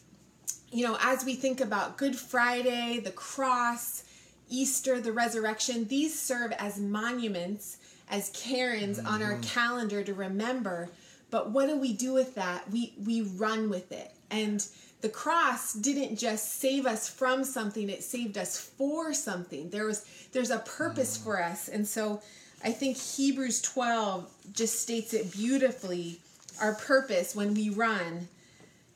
you 0.74 0.84
know, 0.84 0.98
as 1.00 1.24
we 1.24 1.36
think 1.36 1.60
about 1.60 1.96
Good 1.96 2.16
Friday, 2.16 2.98
the 2.98 3.12
cross, 3.12 4.02
Easter, 4.48 5.00
the 5.00 5.12
resurrection, 5.12 5.86
these 5.86 6.18
serve 6.18 6.50
as 6.52 6.80
monuments, 6.80 7.76
as 8.10 8.30
cairns 8.30 8.98
on 8.98 9.22
our 9.22 9.34
mm-hmm. 9.34 9.42
calendar 9.42 10.02
to 10.02 10.12
remember. 10.12 10.90
But 11.34 11.50
what 11.50 11.68
do 11.68 11.76
we 11.76 11.92
do 11.92 12.12
with 12.12 12.36
that? 12.36 12.70
We 12.70 12.94
we 13.04 13.22
run 13.22 13.68
with 13.68 13.90
it. 13.90 14.12
And 14.30 14.64
the 15.00 15.08
cross 15.08 15.72
didn't 15.72 16.16
just 16.16 16.60
save 16.60 16.86
us 16.86 17.08
from 17.08 17.42
something, 17.42 17.90
it 17.90 18.04
saved 18.04 18.38
us 18.38 18.56
for 18.56 19.12
something. 19.12 19.70
There 19.70 19.84
was 19.84 20.06
there's 20.30 20.52
a 20.52 20.60
purpose 20.60 21.16
for 21.16 21.42
us. 21.42 21.66
And 21.66 21.88
so 21.88 22.22
I 22.62 22.70
think 22.70 22.96
Hebrews 22.96 23.62
12 23.62 24.32
just 24.52 24.78
states 24.78 25.12
it 25.12 25.32
beautifully. 25.32 26.20
Our 26.60 26.74
purpose 26.74 27.34
when 27.34 27.52
we 27.52 27.68
run 27.68 28.28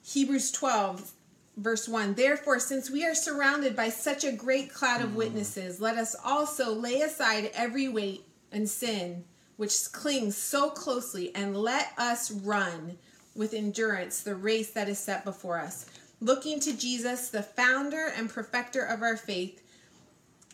Hebrews 0.05 0.53
12, 0.53 1.11
verse 1.57 1.89
1 1.89 2.15
Therefore, 2.15 2.61
since 2.61 2.89
we 2.89 3.05
are 3.05 3.17
surrounded 3.17 3.75
by 3.75 3.89
such 3.89 4.23
a 4.23 4.31
great 4.31 4.73
cloud 4.73 5.03
of 5.03 5.11
mm. 5.11 5.15
witnesses, 5.15 5.81
let 5.81 5.97
us 5.97 6.15
also 6.25 6.73
lay 6.73 7.01
aside 7.01 7.51
every 7.53 7.89
weight 7.89 8.23
and 8.53 8.69
sin 8.69 9.25
which 9.59 9.93
clings 9.93 10.37
so 10.37 10.71
closely, 10.71 11.35
and 11.35 11.55
let 11.57 11.93
us 11.99 12.31
run 12.31 12.97
with 13.35 13.53
endurance 13.53 14.23
the 14.23 14.35
race 14.35 14.71
that 14.71 14.89
is 14.89 14.99
set 14.99 15.25
before 15.25 15.59
us, 15.59 15.85
looking 16.21 16.59
to 16.61 16.77
Jesus, 16.77 17.29
the 17.29 17.43
founder 17.43 18.11
and 18.17 18.31
perfecter 18.31 18.83
of 18.83 19.03
our 19.03 19.17
faith, 19.17 19.63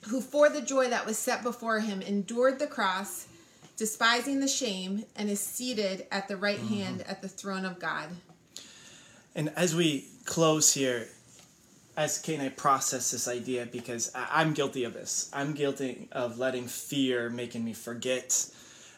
who 0.08 0.20
for 0.20 0.48
the 0.48 0.60
joy 0.60 0.88
that 0.88 1.06
was 1.06 1.16
set 1.16 1.42
before 1.42 1.80
him 1.80 2.02
endured 2.02 2.58
the 2.58 2.66
cross, 2.66 3.28
despising 3.76 4.40
the 4.40 4.48
shame, 4.48 5.04
and 5.16 5.30
is 5.30 5.40
seated 5.40 6.06
at 6.10 6.26
the 6.26 6.36
right 6.36 6.58
mm-hmm. 6.58 6.74
hand 6.74 7.04
at 7.06 7.22
the 7.22 7.28
throne 7.28 7.64
of 7.64 7.78
God. 7.78 8.08
And 9.34 9.50
as 9.56 9.74
we 9.74 10.06
close 10.24 10.72
here, 10.72 11.08
as 11.96 12.18
Kate 12.18 12.38
and 12.38 12.42
I 12.42 12.48
process 12.48 13.10
this 13.10 13.28
idea, 13.28 13.66
because 13.66 14.10
I'm 14.14 14.52
guilty 14.52 14.84
of 14.84 14.94
this. 14.94 15.30
I'm 15.32 15.52
guilty 15.52 16.08
of 16.10 16.38
letting 16.38 16.68
fear 16.68 17.30
making 17.30 17.64
me 17.64 17.72
forget. 17.72 18.50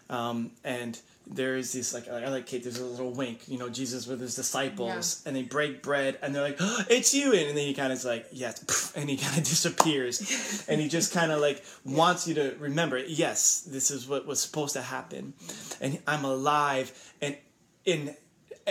Um, 0.08 0.52
and 0.64 0.98
there 1.26 1.56
is 1.56 1.72
this 1.72 1.92
like 1.92 2.08
I 2.08 2.28
like 2.28 2.46
Kate. 2.46 2.62
There's 2.62 2.78
a 2.78 2.86
little 2.86 3.10
wink, 3.10 3.48
you 3.48 3.58
know, 3.58 3.68
Jesus 3.68 4.06
with 4.06 4.20
his 4.20 4.36
disciples, 4.36 5.22
and 5.26 5.34
they 5.34 5.42
break 5.42 5.82
bread, 5.82 6.18
and 6.22 6.34
they're 6.34 6.42
like, 6.42 6.58
oh, 6.60 6.84
"It's 6.88 7.12
you!" 7.12 7.32
And 7.32 7.56
then 7.56 7.66
he 7.66 7.74
kind 7.74 7.92
of 7.92 7.98
is 7.98 8.04
like, 8.04 8.26
"Yes," 8.32 8.92
and 8.96 9.10
he 9.10 9.16
kind 9.16 9.36
of 9.36 9.44
disappears, 9.44 10.64
and 10.68 10.80
he 10.80 10.88
just 10.88 11.12
kind 11.12 11.32
of 11.32 11.40
like 11.40 11.64
wants 11.84 12.28
you 12.28 12.34
to 12.34 12.54
remember, 12.60 12.98
"Yes, 12.98 13.62
this 13.62 13.90
is 13.90 14.08
what 14.08 14.26
was 14.26 14.40
supposed 14.40 14.74
to 14.74 14.82
happen," 14.82 15.34
and 15.80 15.98
I'm 16.06 16.24
alive, 16.24 16.92
and 17.20 17.36
in 17.84 18.14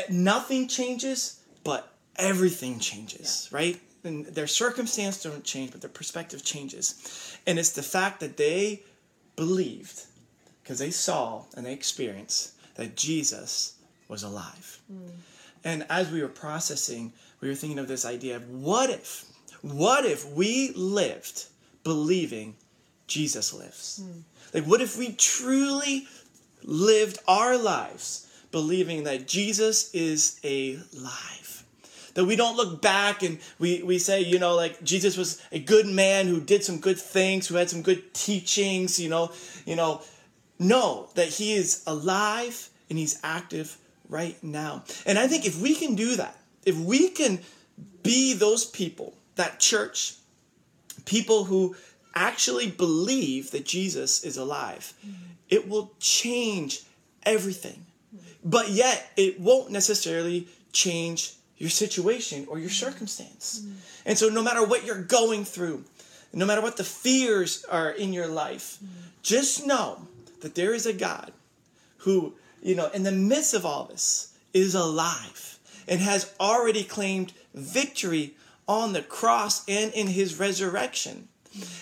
nothing 0.10 0.67
changes, 0.67 1.41
but 1.63 1.91
everything 2.17 2.80
changes, 2.80 3.50
right? 3.52 3.80
And 4.04 4.26
their 4.28 4.48
circumstance 4.48 5.24
don't 5.24 5.43
change, 5.43 5.71
but 5.71 5.82
their 5.82 5.89
perspective 5.89 6.43
changes. 6.43 7.38
And 7.48 7.58
it's 7.58 7.71
the 7.71 7.84
fact 7.84 8.19
that 8.19 8.38
they 8.38 8.84
believed, 9.36 10.04
because 10.65 10.80
they 10.80 10.89
saw 10.89 11.43
and 11.56 11.63
they 11.63 11.73
experienced 11.73 12.54
that 12.73 12.95
Jesus 12.95 13.75
was 14.08 14.23
alive. 14.23 14.80
Mm. 14.91 15.12
And 15.63 15.86
as 15.91 16.10
we 16.10 16.23
were 16.23 16.28
processing, 16.28 17.13
we 17.39 17.49
were 17.49 17.54
thinking 17.54 17.78
of 17.78 17.88
this 17.88 18.04
idea 18.04 18.38
of 18.38 18.49
what 18.49 18.89
if, 18.89 19.25
what 19.62 20.06
if 20.06 20.28
we 20.32 20.71
lived 20.75 21.45
believing 21.84 22.56
Jesus 23.06 23.54
lives? 23.54 24.01
Mm. 24.04 24.23
Like, 24.56 24.63
what 24.63 24.82
if 24.82 24.97
we 24.97 25.12
truly 25.12 26.08
lived 26.63 27.19
our 27.28 27.58
lives 27.58 28.28
believing 28.49 29.04
that 29.04 29.28
Jesus 29.28 29.93
is 29.93 30.39
alive? 30.43 31.63
That 32.15 32.25
we 32.25 32.36
don't 32.36 32.58
look 32.58 32.82
back 32.82 33.21
and 33.21 33.38
we, 33.60 33.84
we 33.84 33.99
say, 33.99 34.21
you 34.21 34.39
know, 34.39 34.56
like 34.56 34.84
Jesus 34.84 35.15
was 35.15 35.39
a 35.51 35.60
good 35.60 35.86
man 35.86 36.25
who 36.25 36.41
did 36.41 36.63
some 36.63 36.80
good 36.80 36.97
things, 36.97 37.47
who 37.47 37.56
had 37.56 37.69
some 37.69 37.84
good 37.84 38.15
teachings, 38.15 38.99
you 38.99 39.10
know, 39.10 39.32
you 39.67 39.75
know. 39.75 40.01
Know 40.58 41.10
that 41.15 41.28
he 41.28 41.54
is 41.54 41.84
alive 41.86 42.70
and 42.89 42.98
he's 42.98 43.20
active 43.24 43.78
right 44.10 44.41
now. 44.44 44.84
And 45.06 45.18
I 45.18 45.28
think 45.28 45.46
if 45.46 45.60
we 45.60 45.76
can 45.76 45.96
do 45.96 46.15
that, 46.15 46.38
if 46.65 46.78
we 46.78 47.10
can 47.10 47.39
be 48.04 48.34
those 48.34 48.65
people, 48.65 49.15
that 49.36 49.60
church, 49.60 50.15
people 51.06 51.46
who 51.46 51.76
actually 52.13 52.70
believe 52.70 53.52
that 53.52 53.65
Jesus 53.65 54.24
is 54.24 54.38
alive, 54.38 54.94
mm-hmm. 55.06 55.15
it 55.50 55.68
will 55.68 55.91
change 56.00 56.84
everything. 57.24 57.86
Mm-hmm. 58.15 58.50
But 58.50 58.70
yet, 58.70 59.12
it 59.18 59.39
won't 59.39 59.72
necessarily 59.72 60.48
change 60.72 61.34
your 61.58 61.70
situation 61.70 62.46
or 62.50 62.60
your 62.60 62.70
circumstance. 62.70 63.60
Mm-hmm. 63.60 63.78
And 64.06 64.18
so, 64.18 64.30
no 64.30 64.44
matter 64.44 64.65
what 64.65 64.86
you're 64.86 65.02
going 65.02 65.46
through, 65.46 65.84
no 66.34 66.46
matter 66.46 66.62
what 66.62 66.78
the 66.78 66.84
fears 66.84 67.65
are 67.65 67.91
in 67.91 68.13
your 68.13 68.28
life, 68.28 68.78
just 69.24 69.65
know 69.65 70.08
that 70.45 70.53
there 70.53 70.75
is 70.75 70.86
a 70.86 70.93
God 70.93 71.31
who, 71.97 72.36
you 72.62 72.75
know, 72.75 72.88
in 72.93 73.01
the 73.01 73.12
midst 73.12 73.55
of 73.55 73.65
all 73.65 73.86
this, 73.86 74.38
is 74.53 74.75
alive 74.75 75.58
and 75.88 75.99
has 75.99 76.31
already 76.39 76.84
claimed 76.84 77.34
victory 77.55 78.36
on 78.67 78.93
the 78.93 79.01
cross 79.01 79.67
and 79.67 79.91
in 79.93 80.05
his 80.05 80.38
resurrection. 80.38 81.27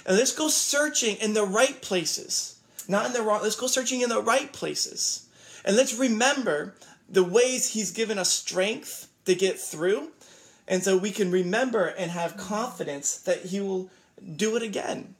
And 0.05 0.15
let's 0.15 0.31
go 0.31 0.47
searching 0.47 1.17
in 1.17 1.33
the 1.33 1.43
right 1.43 1.81
places, 1.81 2.57
not 2.87 3.05
in 3.05 3.11
the 3.11 3.21
wrong. 3.21 3.41
Let's 3.43 3.57
go 3.57 3.67
searching 3.67 3.99
in 3.99 4.07
the 4.07 4.21
right 4.21 4.53
places. 4.53 5.27
And 5.65 5.75
let's 5.75 5.93
remember 5.93 6.73
the 7.09 7.25
ways 7.25 7.71
he's 7.71 7.91
given 7.91 8.17
us 8.17 8.29
strength 8.29 9.09
to 9.25 9.35
get 9.35 9.59
through. 9.59 10.11
And 10.69 10.81
so 10.81 10.95
we 10.95 11.11
can 11.11 11.31
remember 11.31 11.87
and 11.87 12.11
have 12.11 12.37
confidence 12.37 13.17
that 13.17 13.41
he 13.41 13.59
will 13.59 13.89
do 14.37 14.55
it 14.55 14.63
again. 14.63 15.15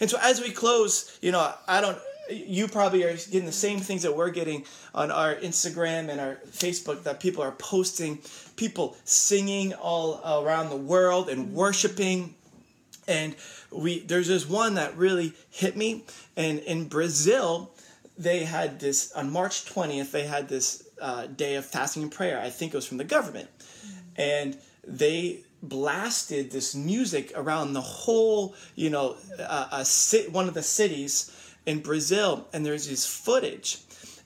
And 0.00 0.08
so 0.08 0.16
as 0.22 0.40
we 0.40 0.52
close, 0.52 1.18
you 1.20 1.32
know, 1.32 1.52
I 1.68 1.82
don't 1.82 1.98
you 2.32 2.68
probably 2.68 3.04
are 3.04 3.12
getting 3.12 3.46
the 3.46 3.52
same 3.52 3.80
things 3.80 4.02
that 4.02 4.16
we're 4.16 4.30
getting 4.30 4.64
on 4.94 5.10
our 5.10 5.34
Instagram 5.36 6.08
and 6.08 6.20
our 6.20 6.36
Facebook 6.50 7.02
that 7.04 7.20
people 7.20 7.42
are 7.42 7.52
posting, 7.52 8.18
people 8.56 8.96
singing 9.04 9.74
all 9.74 10.20
around 10.44 10.70
the 10.70 10.76
world 10.76 11.28
and 11.28 11.52
worshiping. 11.52 12.34
And 13.08 13.34
we 13.70 14.00
there's 14.00 14.28
this 14.28 14.48
one 14.48 14.74
that 14.74 14.96
really 14.96 15.32
hit 15.50 15.76
me. 15.76 16.04
And 16.36 16.60
in 16.60 16.88
Brazil, 16.88 17.72
they 18.16 18.44
had 18.44 18.80
this 18.80 19.12
on 19.12 19.30
March 19.30 19.64
20th, 19.64 20.10
they 20.10 20.26
had 20.26 20.48
this 20.48 20.88
uh, 21.00 21.26
day 21.26 21.56
of 21.56 21.66
fasting 21.66 22.02
and 22.02 22.12
prayer. 22.12 22.40
I 22.40 22.50
think 22.50 22.72
it 22.72 22.76
was 22.76 22.86
from 22.86 22.98
the 22.98 23.04
government. 23.04 23.48
And 24.16 24.56
they 24.86 25.40
blasted 25.62 26.50
this 26.50 26.74
music 26.74 27.32
around 27.34 27.72
the 27.72 27.80
whole, 27.80 28.54
you 28.74 28.90
know, 28.90 29.16
uh, 29.38 29.68
a 29.72 29.84
sit, 29.84 30.32
one 30.32 30.48
of 30.48 30.54
the 30.54 30.62
cities 30.62 31.30
in 31.66 31.80
Brazil, 31.80 32.48
and 32.52 32.64
there's 32.64 32.88
this 32.88 33.06
footage, 33.06 33.78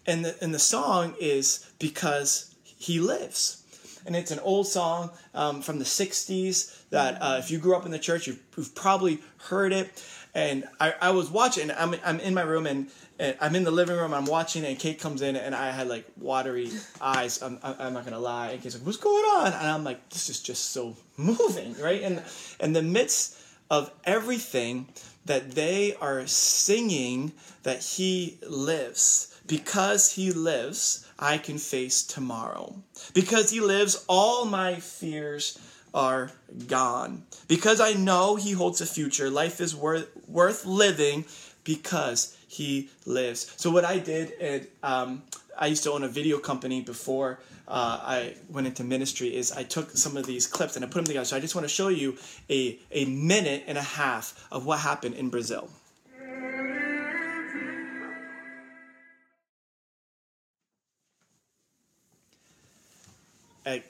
and 0.06 0.24
the 0.24 0.36
and 0.42 0.54
the 0.54 0.58
song 0.58 1.14
is 1.20 1.70
because 1.78 2.54
he 2.64 3.00
lives, 3.00 3.62
and 4.06 4.16
it's 4.16 4.30
an 4.30 4.38
old 4.40 4.66
song 4.66 5.10
um, 5.34 5.62
from 5.62 5.78
the 5.78 5.84
'60s 5.84 6.88
that 6.90 7.20
uh, 7.20 7.36
if 7.38 7.50
you 7.50 7.58
grew 7.58 7.76
up 7.76 7.84
in 7.84 7.90
the 7.90 7.98
church, 7.98 8.26
you've, 8.26 8.40
you've 8.56 8.74
probably 8.74 9.20
heard 9.48 9.72
it. 9.72 10.02
And 10.34 10.64
I, 10.78 10.94
I 11.00 11.10
was 11.10 11.30
watching. 11.30 11.70
I'm 11.70 11.94
I'm 12.04 12.20
in 12.20 12.34
my 12.34 12.42
room 12.42 12.66
and, 12.66 12.88
and 13.18 13.36
I'm 13.40 13.56
in 13.56 13.64
the 13.64 13.70
living 13.70 13.96
room. 13.96 14.12
I'm 14.12 14.26
watching, 14.26 14.66
and 14.66 14.78
Kate 14.78 15.00
comes 15.00 15.22
in, 15.22 15.34
and 15.34 15.54
I 15.54 15.70
had 15.70 15.88
like 15.88 16.04
watery 16.18 16.70
eyes. 17.00 17.40
I'm, 17.42 17.58
I'm 17.62 17.94
not 17.94 18.04
gonna 18.04 18.18
lie. 18.18 18.50
And 18.50 18.62
Kate's 18.62 18.74
like, 18.74 18.84
"What's 18.84 18.98
going 18.98 19.24
on?" 19.24 19.46
And 19.46 19.66
I'm 19.66 19.82
like, 19.82 20.10
"This 20.10 20.28
is 20.28 20.42
just 20.42 20.72
so 20.72 20.94
moving, 21.16 21.74
right?" 21.80 22.02
And 22.02 22.22
in 22.60 22.74
the 22.74 22.82
midst 22.82 23.40
of 23.70 23.90
everything, 24.04 24.88
that 25.24 25.52
they 25.52 25.94
are 26.00 26.26
singing 26.26 27.32
that 27.64 27.82
he 27.82 28.38
lives. 28.48 29.32
Because 29.46 30.12
he 30.12 30.32
lives, 30.32 31.06
I 31.18 31.38
can 31.38 31.58
face 31.58 32.02
tomorrow. 32.02 32.74
Because 33.14 33.50
he 33.50 33.60
lives, 33.60 34.04
all 34.08 34.44
my 34.44 34.76
fears 34.76 35.58
are 35.94 36.30
gone. 36.66 37.24
Because 37.48 37.80
I 37.80 37.92
know 37.92 38.36
he 38.36 38.52
holds 38.52 38.80
a 38.80 38.86
future, 38.86 39.30
life 39.30 39.60
is 39.60 39.74
worth, 39.74 40.08
worth 40.28 40.64
living 40.64 41.24
because 41.64 42.36
he 42.46 42.90
lives. 43.04 43.52
So, 43.56 43.70
what 43.70 43.84
I 43.84 43.98
did, 43.98 44.30
it, 44.40 44.72
um, 44.82 45.22
I 45.58 45.66
used 45.66 45.82
to 45.84 45.92
own 45.92 46.04
a 46.04 46.08
video 46.08 46.38
company 46.38 46.80
before 46.80 47.40
uh, 47.68 48.00
I 48.02 48.34
went 48.48 48.66
into 48.66 48.84
ministry 48.84 49.34
is 49.34 49.52
I 49.52 49.62
took 49.62 49.90
some 49.90 50.16
of 50.16 50.26
these 50.26 50.46
clips 50.46 50.76
and 50.76 50.84
I 50.84 50.88
put 50.88 50.94
them 50.96 51.04
together. 51.06 51.24
So 51.24 51.36
I 51.36 51.40
just 51.40 51.54
want 51.54 51.64
to 51.64 51.72
show 51.72 51.88
you 51.88 52.16
a, 52.48 52.78
a 52.90 53.04
minute 53.06 53.64
and 53.66 53.76
a 53.76 53.82
half 53.82 54.46
of 54.52 54.66
what 54.66 54.78
happened 54.78 55.14
in 55.14 55.30
Brazil. 55.30 55.68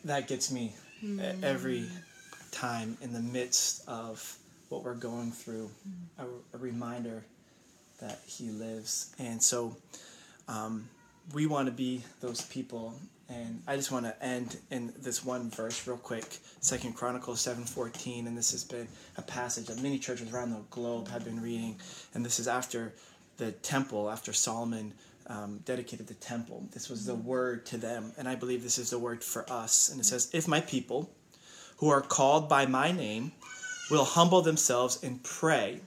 that 0.05 0.27
gets 0.27 0.51
me 0.51 0.73
mm. 1.05 1.43
every 1.43 1.85
time 2.51 2.97
in 3.03 3.13
the 3.13 3.21
midst 3.21 3.87
of 3.87 4.39
what 4.69 4.83
we're 4.83 4.95
going 4.95 5.31
through, 5.31 5.71
mm. 5.87 6.25
a, 6.53 6.57
a, 6.57 6.59
reminder 6.59 7.23
that 8.01 8.21
He 8.27 8.51
lives. 8.51 9.15
And 9.19 9.43
so 9.43 9.77
um, 10.49 10.89
we 11.35 11.47
want 11.47 11.67
to 11.67 11.73
be 11.73 12.03
those 12.21 12.41
people 12.43 12.95
and 13.29 13.63
I 13.67 13.77
just 13.77 13.91
want 13.91 14.07
to 14.07 14.25
end 14.25 14.59
in 14.71 14.93
this 14.99 15.25
one 15.25 15.51
verse 15.51 15.87
real 15.87 15.97
quick, 15.97 16.39
Second 16.61 16.95
Chronicles 16.95 17.41
seven 17.41 17.65
fourteen, 17.65 18.27
and 18.27 18.37
this 18.37 18.53
has 18.53 18.65
been 18.65 18.89
a 19.17 19.23
passage 19.23 19.67
that 19.67 19.83
many 19.83 19.99
churches 19.99 20.33
around 20.33 20.51
the 20.51 20.63
globe 20.71 21.09
have 21.09 21.25
been 21.25 21.41
reading, 21.41 21.81
and 22.15 22.25
this 22.25 22.39
is 22.39 22.47
after 22.47 22.95
the 23.37 23.53
temple, 23.53 24.11
after 24.11 24.33
Solomon 24.33 24.95
um, 25.27 25.61
dedicated 25.65 26.07
the 26.07 26.15
temple. 26.15 26.69
This 26.73 26.89
was 26.89 27.05
the 27.05 27.15
word 27.15 27.67
to 27.67 27.77
them, 27.77 28.13
and 28.17 28.29
I 28.29 28.37
believe 28.37 28.63
this 28.63 28.79
is 28.79 28.91
the 28.91 28.99
word 28.99 29.25
for 29.25 29.45
us. 29.51 29.91
And 29.91 30.01
it 30.01 30.05
says, 30.05 30.31
"If 30.33 30.47
my 30.47 30.61
people, 30.61 31.11
who 31.79 31.89
are 31.91 32.01
called 32.01 32.49
by 32.49 32.67
my 32.67 32.93
name, 32.93 33.33
will 33.91 34.05
humble 34.05 34.43
themselves 34.43 35.03
and 35.03 35.23
pray, 35.23 35.81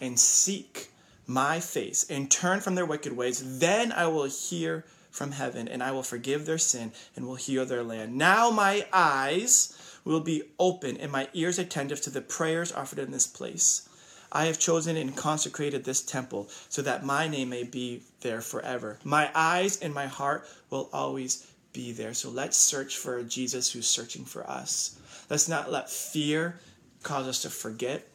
and 0.00 0.18
seek 0.18 0.90
my 1.26 1.60
face, 1.60 2.04
and 2.10 2.28
turn 2.30 2.60
from 2.60 2.74
their 2.74 2.84
wicked 2.84 3.16
ways, 3.16 3.60
then 3.60 3.92
I 3.92 4.08
will 4.08 4.24
hear." 4.24 4.84
From 5.10 5.32
heaven, 5.32 5.68
and 5.68 5.82
I 5.82 5.92
will 5.92 6.02
forgive 6.02 6.46
their 6.46 6.58
sin 6.58 6.92
and 7.16 7.26
will 7.26 7.34
heal 7.34 7.66
their 7.66 7.82
land. 7.82 8.16
Now 8.16 8.50
my 8.50 8.86
eyes 8.92 9.76
will 10.04 10.20
be 10.20 10.42
open 10.58 10.96
and 10.96 11.12
my 11.12 11.28
ears 11.34 11.58
attentive 11.58 12.00
to 12.02 12.10
the 12.10 12.22
prayers 12.22 12.72
offered 12.72 12.98
in 12.98 13.10
this 13.10 13.26
place. 13.26 13.88
I 14.32 14.44
have 14.46 14.58
chosen 14.58 14.96
and 14.96 15.16
consecrated 15.16 15.84
this 15.84 16.02
temple 16.02 16.48
so 16.68 16.82
that 16.82 17.04
my 17.04 17.26
name 17.26 17.48
may 17.48 17.64
be 17.64 18.02
there 18.20 18.40
forever. 18.40 18.98
My 19.02 19.30
eyes 19.34 19.80
and 19.80 19.92
my 19.92 20.06
heart 20.06 20.46
will 20.70 20.88
always 20.92 21.46
be 21.72 21.92
there. 21.92 22.14
So 22.14 22.30
let's 22.30 22.56
search 22.56 22.96
for 22.96 23.22
Jesus 23.24 23.72
who's 23.72 23.88
searching 23.88 24.24
for 24.24 24.48
us. 24.48 24.98
Let's 25.28 25.48
not 25.48 25.70
let 25.70 25.90
fear 25.90 26.60
cause 27.02 27.26
us 27.26 27.42
to 27.42 27.50
forget. 27.50 28.06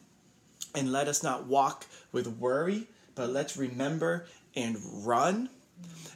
And 0.74 0.92
let 0.92 1.08
us 1.08 1.22
not 1.22 1.46
walk 1.46 1.86
with 2.12 2.26
worry, 2.26 2.86
but 3.14 3.30
let's 3.30 3.56
remember 3.56 4.26
and 4.54 4.76
run 5.06 5.48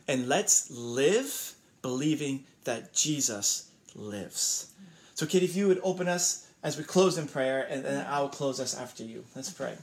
and 0.08 0.28
let's 0.28 0.70
live 0.70 1.54
believing 1.82 2.44
that 2.64 2.92
Jesus 2.92 3.70
lives. 3.94 4.72
So, 5.14 5.26
Kate, 5.26 5.42
if 5.42 5.56
you 5.56 5.68
would 5.68 5.80
open 5.82 6.08
us 6.08 6.46
as 6.62 6.76
we 6.76 6.84
close 6.84 7.16
in 7.16 7.26
prayer, 7.26 7.66
and 7.70 7.84
then 7.84 8.04
I'll 8.08 8.28
close 8.28 8.60
us 8.60 8.76
after 8.76 9.02
you. 9.02 9.24
Let's 9.34 9.50
pray. 9.50 9.76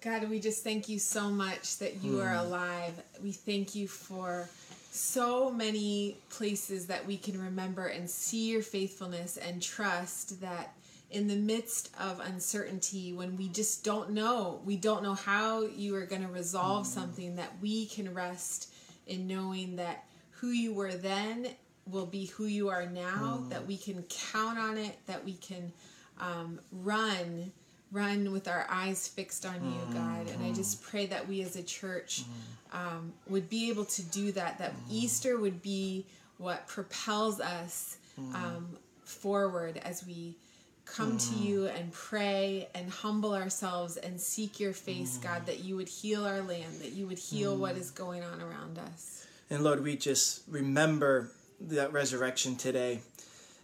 God, 0.00 0.28
we 0.30 0.38
just 0.38 0.62
thank 0.62 0.88
you 0.88 0.98
so 0.98 1.30
much 1.30 1.78
that 1.78 2.02
you 2.04 2.18
mm. 2.18 2.24
are 2.24 2.34
alive. 2.34 2.92
We 3.22 3.32
thank 3.32 3.74
you 3.74 3.88
for 3.88 4.48
so 4.92 5.50
many 5.50 6.16
places 6.30 6.86
that 6.86 7.04
we 7.04 7.16
can 7.16 7.40
remember 7.40 7.86
and 7.86 8.08
see 8.08 8.50
your 8.50 8.62
faithfulness 8.62 9.36
and 9.36 9.60
trust 9.60 10.40
that 10.40 10.72
in 11.10 11.28
the 11.28 11.36
midst 11.36 11.94
of 12.00 12.20
uncertainty 12.20 13.12
when 13.12 13.36
we 13.36 13.48
just 13.48 13.84
don't 13.84 14.10
know 14.10 14.60
we 14.64 14.76
don't 14.76 15.02
know 15.04 15.14
how 15.14 15.62
you 15.62 15.94
are 15.94 16.04
going 16.04 16.22
to 16.22 16.28
resolve 16.28 16.84
mm. 16.84 16.90
something 16.90 17.36
that 17.36 17.52
we 17.62 17.86
can 17.86 18.12
rest 18.12 18.72
in 19.06 19.26
knowing 19.26 19.76
that 19.76 20.04
who 20.30 20.48
you 20.48 20.74
were 20.74 20.92
then 20.92 21.48
will 21.90 22.06
be 22.06 22.26
who 22.26 22.46
you 22.46 22.68
are 22.68 22.86
now, 22.86 23.40
mm. 23.42 23.48
that 23.50 23.66
we 23.66 23.76
can 23.76 24.02
count 24.04 24.58
on 24.58 24.76
it, 24.76 24.96
that 25.06 25.24
we 25.24 25.34
can 25.34 25.72
um, 26.18 26.58
run, 26.72 27.52
run 27.92 28.32
with 28.32 28.48
our 28.48 28.66
eyes 28.68 29.06
fixed 29.06 29.46
on 29.46 29.54
you, 29.54 29.80
mm. 29.88 29.94
God. 29.94 30.28
And 30.30 30.44
I 30.44 30.52
just 30.52 30.82
pray 30.82 31.06
that 31.06 31.28
we 31.28 31.42
as 31.42 31.56
a 31.56 31.62
church 31.62 32.24
mm. 32.72 32.78
um, 32.78 33.12
would 33.28 33.48
be 33.48 33.70
able 33.70 33.84
to 33.84 34.02
do 34.02 34.32
that, 34.32 34.58
that 34.58 34.72
mm. 34.72 34.80
Easter 34.90 35.38
would 35.38 35.62
be 35.62 36.06
what 36.38 36.66
propels 36.66 37.40
us 37.40 37.98
um, 38.34 38.68
forward 39.04 39.80
as 39.84 40.04
we 40.06 40.34
come 40.86 41.18
to 41.18 41.34
mm. 41.34 41.44
you 41.44 41.66
and 41.66 41.92
pray 41.92 42.68
and 42.74 42.88
humble 42.90 43.34
ourselves 43.34 43.96
and 43.98 44.18
seek 44.20 44.58
your 44.58 44.72
face, 44.72 45.18
mm. 45.18 45.22
God, 45.24 45.46
that 45.46 45.62
you 45.64 45.76
would 45.76 45.88
heal 45.88 46.24
our 46.24 46.40
land, 46.40 46.80
that 46.80 46.92
you 46.92 47.06
would 47.06 47.18
heal 47.18 47.56
what 47.56 47.74
mm. 47.74 47.80
is 47.80 47.90
going 47.90 48.22
on 48.22 48.40
around 48.40 48.78
us. 48.78 49.26
And 49.50 49.62
Lord, 49.62 49.82
we 49.82 49.96
just 49.96 50.42
remember 50.48 51.30
that 51.60 51.92
resurrection 51.92 52.56
today. 52.56 53.00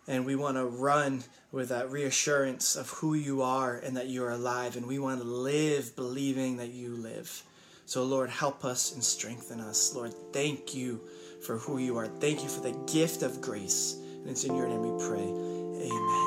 and 0.09 0.27
we 0.27 0.35
want 0.35 0.57
to 0.57 0.65
run 0.65 1.23
with 1.53 1.69
that 1.69 1.91
reassurance 1.91 2.77
of 2.77 2.89
who 2.91 3.15
you 3.15 3.43
are 3.43 3.77
and 3.77 3.97
that 3.97 4.07
you 4.07 4.25
are 4.25 4.31
alive, 4.31 4.77
and 4.77 4.87
we 4.87 4.99
want 4.99 5.21
to 5.21 5.27
live 5.27 5.95
believing 5.95 6.57
that 6.57 6.71
you 6.71 6.97
live. 6.97 7.43
So, 7.87 8.05
Lord, 8.05 8.31
help 8.31 8.65
us 8.65 8.95
and 8.95 9.03
strengthen 9.05 9.61
us. 9.61 9.95
Lord, 9.95 10.15
thank 10.33 10.75
you 10.75 11.01
for 11.45 11.59
who 11.59 11.79
you 11.79 11.97
are. 11.99 12.07
Thank 12.07 12.43
you 12.43 12.49
for 12.49 12.61
the 12.61 12.73
gift 12.93 13.23
of 13.23 13.41
grace. 13.41 13.97
And 14.01 14.31
it's 14.31 14.45
in 14.45 14.55
your 14.55 14.69
name 14.69 14.83
we 14.83 15.05
pray. 15.05 15.19
Amen. 15.19 16.22